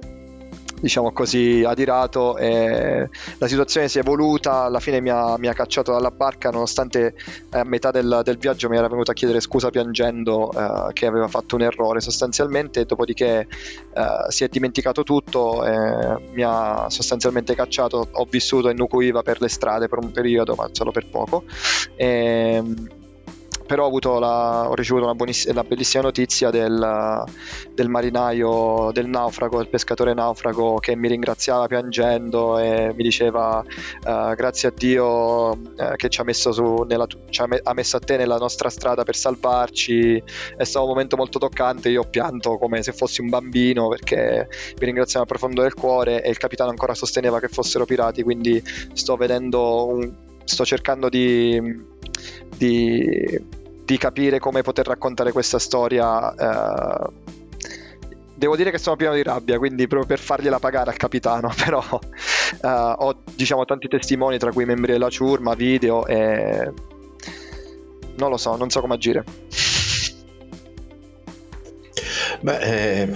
[0.81, 3.09] diciamo così, adirato e
[3.39, 7.15] la situazione si è evoluta, alla fine mi ha, mi ha cacciato dalla barca nonostante
[7.53, 11.07] eh, a metà del, del, viaggio mi era venuto a chiedere scusa piangendo eh, che
[11.07, 13.47] aveva fatto un errore sostanzialmente, dopodiché
[13.95, 15.63] eh, si è dimenticato tutto,
[16.33, 20.69] mi ha sostanzialmente cacciato, ho vissuto in Nukuiva per le strade per un periodo ma
[20.73, 21.45] solo per poco.
[21.97, 22.63] E,
[23.71, 27.25] però ho, la, ho ricevuto una, una, bellissima notizia del,
[27.73, 34.35] del, marinaio, del naufrago, del pescatore naufrago che mi ringraziava piangendo e mi diceva uh,
[34.35, 37.97] grazie a Dio uh, che ci ha, messo su nella, ci ha, me, ha messo
[37.97, 40.21] a te nella nostra strada per salvarci.
[40.57, 44.49] È stato un momento molto toccante, io ho pianto come se fossi un bambino perché
[44.81, 48.61] mi ringraziava a profondo del cuore e il capitano ancora sosteneva che fossero pirati, quindi
[48.95, 50.13] sto vedendo un,
[50.43, 51.63] sto cercando di,
[52.57, 53.59] di
[53.91, 56.33] di capire come poter raccontare questa storia.
[56.33, 57.11] Eh,
[58.37, 61.83] devo dire che sono pieno di rabbia, quindi proprio per fargliela pagare al capitano, però
[62.63, 66.73] eh, ho diciamo tanti testimoni, tra cui membri della ciurma, video e
[68.17, 69.25] non lo so, non so come agire.
[72.43, 73.09] Beh, eh,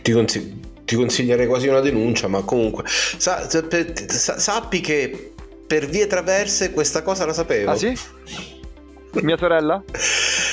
[0.00, 5.32] ti, consigli- ti, consiglierei quasi una denuncia, ma comunque sa- sa- sappi che
[5.66, 7.72] per vie traverse questa cosa la sapevo.
[7.72, 7.94] Ah sì?
[9.22, 9.82] Mia sorella?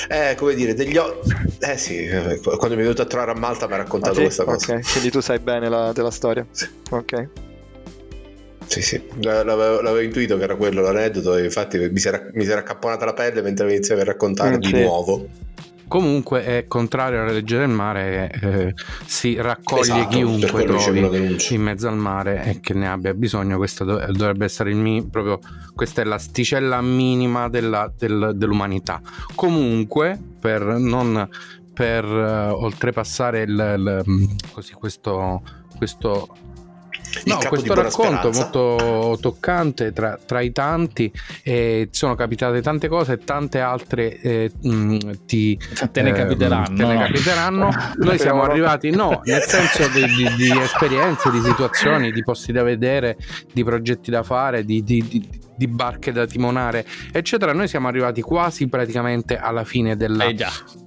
[0.08, 1.20] Eh, come dire, degli o...
[1.60, 2.06] Eh sì,
[2.42, 4.22] quando mi è venuto a trovare a Malta mi ha raccontato ah, sì?
[4.22, 4.74] questa cosa.
[4.74, 6.46] Ok, quindi tu sai bene la, della storia.
[6.50, 6.68] Sì.
[6.90, 7.28] Ok.
[8.66, 12.50] Sì, sì, l'avevo, l'avevo, intuito che era quello l'aneddoto infatti mi si era, mi si
[12.50, 14.80] era accapponata la pelle mentre iniziavi a raccontare mm, di sì.
[14.80, 15.28] nuovo.
[15.94, 18.74] Comunque è contrario alla legge del mare, eh,
[19.06, 23.58] si raccoglie esatto, chiunque trovi in mezzo al mare e che ne abbia bisogno.
[23.58, 25.38] Questa dovrebbe essere il mi- proprio
[25.72, 29.00] questa è l'asticella minima della, del, dell'umanità.
[29.36, 31.28] Comunque, per non
[31.72, 35.42] per uh, oltrepassare il, il, così questo,
[35.76, 36.26] questo
[37.24, 41.12] no, questo racconto molto toccante tra, tra i tanti,
[41.42, 45.58] eh, sono capitate tante cose, tante altre eh, mh, ti,
[45.92, 46.76] te ne capiteranno.
[46.76, 47.70] Te ne capiteranno.
[47.96, 52.62] Noi siamo arrivati, no, nel senso di, di, di, esperienze, di situazioni, di posti da
[52.62, 53.16] vedere,
[53.52, 57.52] di progetti da fare, di, di di barche da timonare, eccetera.
[57.52, 60.36] Noi siamo arrivati quasi praticamente alla fine della, eh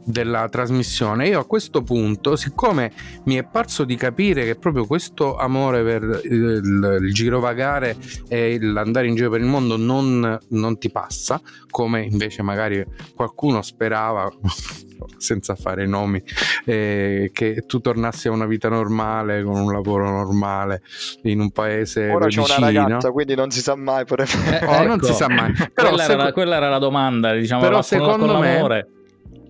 [0.08, 1.28] della trasmissione.
[1.28, 2.92] Io a questo punto, siccome
[3.26, 7.98] mi è parso di capire che proprio questo amore per il, il girovagare
[8.30, 12.84] e l'andare in giro per il mondo non, non ti passa, come invece magari
[13.16, 14.32] qualcuno sperava
[15.18, 16.22] senza fare nomi,
[16.66, 20.82] eh, che tu tornassi a una vita normale, con un lavoro normale,
[21.24, 22.46] in un paese Ora vicino.
[22.46, 24.06] c'è una ragazza, quindi non si sa mai.
[24.08, 24.84] Eh, oh, ecco.
[24.86, 25.54] Non si sa mai.
[25.74, 28.96] Però quella, seco- era, quella era la domanda, diciamo, però secondo me...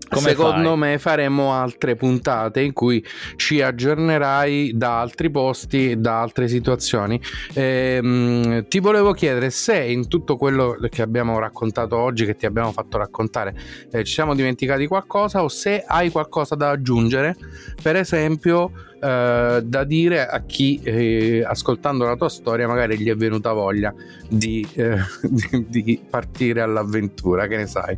[0.10, 0.78] Come Secondo fai?
[0.78, 3.04] me faremo altre puntate in cui
[3.36, 7.20] ci aggiornerai da altri posti, da altre situazioni.
[7.54, 12.72] Ehm, ti volevo chiedere se in tutto quello che abbiamo raccontato oggi, che ti abbiamo
[12.72, 13.56] fatto raccontare,
[13.92, 17.36] eh, ci siamo dimenticati qualcosa o se hai qualcosa da aggiungere,
[17.82, 18.72] per esempio.
[19.00, 23.94] Eh, da dire a chi eh, ascoltando la tua storia magari gli è venuta voglia
[24.28, 24.98] di, eh,
[25.70, 27.96] di, di partire all'avventura, che ne sai?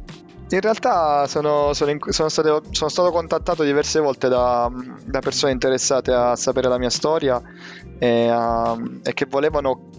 [0.51, 4.71] In realtà sono, sono, in, sono, stato, sono, stato, contattato diverse volte da,
[5.05, 7.39] da, persone interessate a sapere la mia storia
[7.99, 9.89] e, a, e, che volevano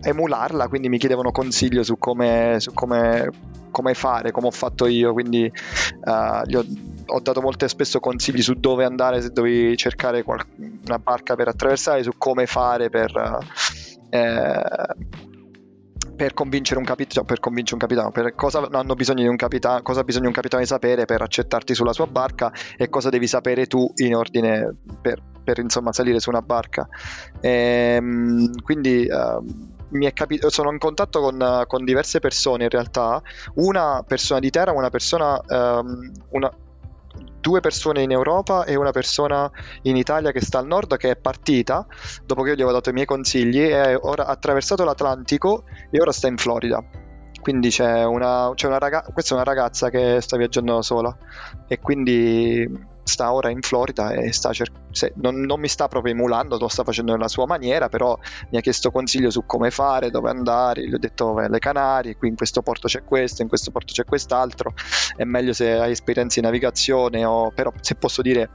[0.00, 3.28] emularla, quindi mi chiedevano consiglio su come, su come,
[3.72, 6.64] come fare, come ho fatto io, quindi uh, gli ho,
[7.06, 10.46] ho, dato molte spesso consigli su dove andare, se dovevi cercare qual-
[10.86, 13.10] una barca per attraversare, su come fare per...
[13.14, 15.31] Uh, eh,
[16.14, 19.36] per convincere un capitano, cioè per convincere un capitano, per cosa hanno bisogno di un
[19.36, 23.08] capitano, cosa ha bisogno un capitano di sapere per accettarti sulla sua barca e cosa
[23.08, 26.88] devi sapere tu in ordine per, per insomma salire su una barca.
[27.40, 33.20] E, ehm, quindi uh, è capito, sono in contatto con, con, diverse persone in realtà,
[33.54, 36.50] una persona di terra, una persona, um, una,
[37.42, 39.50] due persone in Europa e una persona
[39.82, 41.84] in Italia che sta al nord che è partita
[42.24, 46.00] dopo che io gli avevo dato i miei consigli e ora ha attraversato l'Atlantico e
[46.00, 46.82] ora sta in Florida.
[47.42, 51.16] Quindi c'è una, c'è una ragazza, questa è una ragazza che sta viaggiando da sola.
[51.66, 56.56] E quindi sta ora in Florida e cer- se, non, non, mi sta proprio emulando,
[56.58, 58.16] lo sta facendo nella sua maniera, però
[58.50, 62.16] mi ha chiesto consiglio su come fare, dove andare, gli ho detto vai alle Canarie,
[62.16, 64.74] qui in questo porto c'è questo, in questo porto c'è quest'altro,
[65.16, 68.50] è meglio se hai esperienze in navigazione, o, però se posso dire...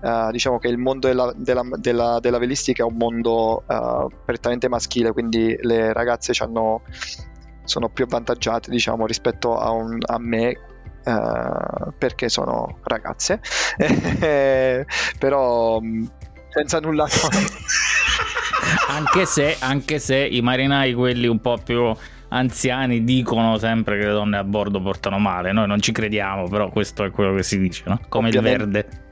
[0.00, 4.68] Uh, diciamo che il mondo della, della, della, della velistica è un mondo uh, prettamente
[4.68, 10.56] maschile, quindi le ragazze sono più avvantaggiate diciamo rispetto a, un, a me
[11.04, 13.40] Uh, perché sono ragazze,
[15.18, 16.04] però mm,
[16.50, 17.06] senza nulla
[18.88, 21.94] anche, se, anche se i marinai, quelli un po' più
[22.28, 25.52] anziani, dicono sempre che le donne a bordo portano male.
[25.52, 28.00] Noi non ci crediamo, però questo è quello che si dice, no?
[28.08, 28.62] come Ovviamente.
[28.62, 29.06] il verde.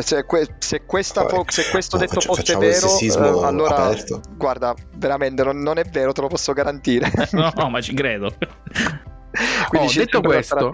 [0.00, 4.20] Se, que- se, questa fo- se questo no, detto faccio, fosse vero, eh, allora aperto.
[4.34, 7.08] guarda, veramente non, non, è vero, te lo posso garantire.
[7.32, 8.34] no, no, ma ci credo.
[9.68, 10.70] Quindi oh, detto questo,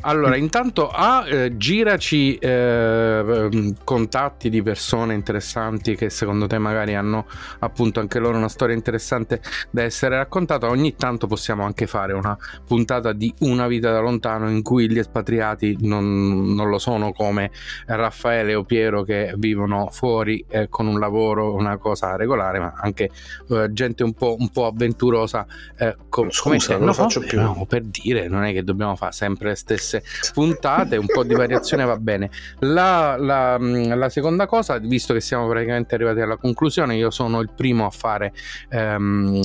[0.00, 6.94] allora intanto A, eh, giraci eh, ehm, contatti di persone interessanti che secondo te magari
[6.94, 7.26] hanno
[7.60, 9.40] appunto anche loro una storia interessante
[9.70, 10.68] da essere raccontata.
[10.68, 12.36] Ogni tanto possiamo anche fare una
[12.66, 17.50] puntata di Una vita da lontano in cui gli espatriati non, non lo sono come
[17.86, 23.10] Raffaele o Piero che vivono fuori eh, con un lavoro, una cosa regolare, ma anche
[23.50, 25.46] eh, gente un po', un po avventurosa
[25.78, 27.40] eh, com- Scusa, come se non lo faccio più.
[27.40, 31.24] No, per dire dire, non è che dobbiamo fare sempre le stesse puntate, un po'
[31.24, 32.30] di variazione va bene.
[32.60, 37.50] La, la, la, seconda cosa, visto che siamo praticamente arrivati alla conclusione, io sono il
[37.54, 38.32] primo a fare
[38.70, 39.40] um,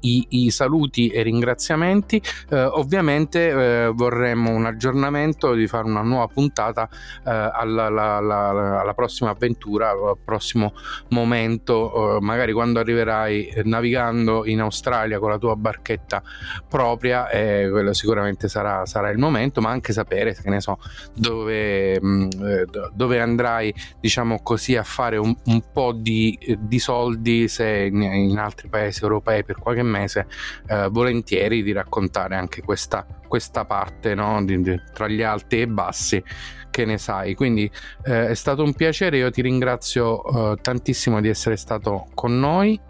[0.00, 2.20] i, i, saluti e ringraziamenti.
[2.50, 9.30] Uh, ovviamente uh, vorremmo un aggiornamento di fare una nuova puntata uh, alla, alla, prossima
[9.30, 10.74] avventura, al prossimo
[11.08, 16.22] momento, magari quando arriverai navigando in Australia con la tua barchetta
[16.68, 20.78] propria, eh, quello sicuramente sarà, sarà, il momento, ma anche sapere, che ne so,
[21.14, 27.46] dove, mm, eh, dove andrai, diciamo così, a fare un, un po' di, di, soldi
[27.46, 30.26] se in, in, altri paesi europei per qualche mese,
[30.66, 34.42] eh, volentieri di raccontare anche questa, questa parte no?
[34.42, 36.22] di, di, tra gli alti e bassi
[36.70, 37.34] che ne sai.
[37.34, 37.70] Quindi
[38.04, 42.80] eh, è stato un piacere, io ti ringrazio eh, tantissimo di essere stato con noi.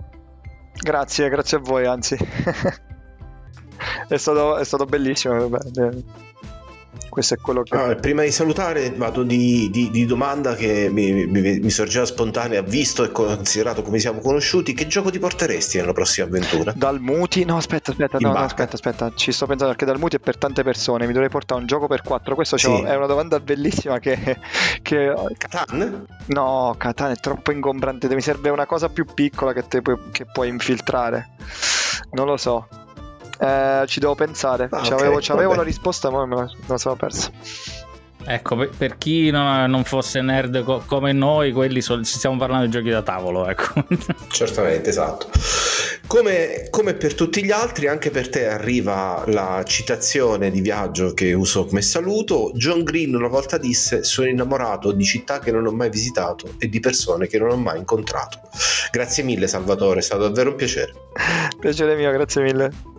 [0.72, 2.16] Grazie, grazie a voi, anzi.
[4.09, 5.49] è, stato, è stato bellissimo.
[7.09, 7.76] questo è quello che...
[7.76, 12.62] Ah, prima di salutare vado di, di, di domanda che mi, mi, mi, sorgeva spontanea,
[12.62, 16.72] visto e considerato come siamo conosciuti, che gioco ti porteresti nella prossima avventura?
[16.74, 17.45] Dal Muti?
[17.45, 20.39] No, aspetta, aspetta, no, no, aspetta, aspetta, ci sto pensando perché dal Muti è per
[20.39, 22.70] tante persone, mi dovrei portare un gioco per quattro, questo sì.
[22.70, 24.39] è una domanda bellissima che...
[24.83, 25.12] che...
[25.37, 26.07] Catan?
[26.26, 30.49] No, Catan è troppo ingombrante, mi serve una cosa più piccola che, te, che puoi
[30.49, 31.31] infiltrare,
[32.12, 32.68] non lo so.
[33.41, 34.68] Eh, ci devo pensare.
[34.70, 37.30] Ah, c'avevo, okay, c'avevo la risposta, ma me la, me la sono persa.
[38.22, 42.70] Ecco, per chi non, non fosse nerd co- come noi, quelli so- stiamo parlando di
[42.70, 43.82] giochi da tavolo, ecco.
[44.28, 45.28] Certamente, esatto.
[46.07, 51.32] Come, come, per tutti gli altri, anche per te arriva la citazione di viaggio che
[51.32, 52.51] uso come saluto.
[52.55, 56.68] John Green una volta disse: Sono innamorato di città che non ho mai visitato e
[56.68, 58.41] di persone che non ho mai incontrato.
[58.91, 60.93] Grazie mille, Salvatore, è stato davvero un piacere.
[61.59, 62.99] Piacere mio, grazie mille.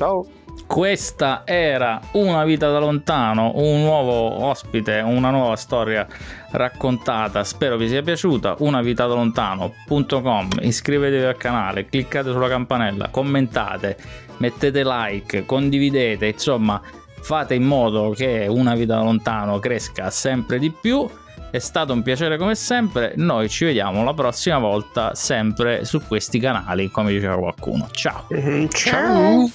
[0.00, 0.24] Ciao.
[0.66, 6.06] Questa era Una vita da lontano, un nuovo ospite, una nuova storia
[6.52, 7.44] raccontata.
[7.44, 8.56] Spero vi sia piaciuta.
[8.60, 10.48] Unavitadalontano.com.
[10.62, 13.98] Iscrivetevi al canale, cliccate sulla campanella, commentate,
[14.38, 16.80] mettete like, condividete, insomma,
[17.20, 21.06] fate in modo che Una vita da lontano cresca sempre di più.
[21.50, 23.12] È stato un piacere come sempre.
[23.16, 27.86] Noi ci vediamo la prossima volta, sempre su questi canali, come diceva qualcuno.
[27.90, 28.24] Ciao.
[28.70, 29.50] Ciao.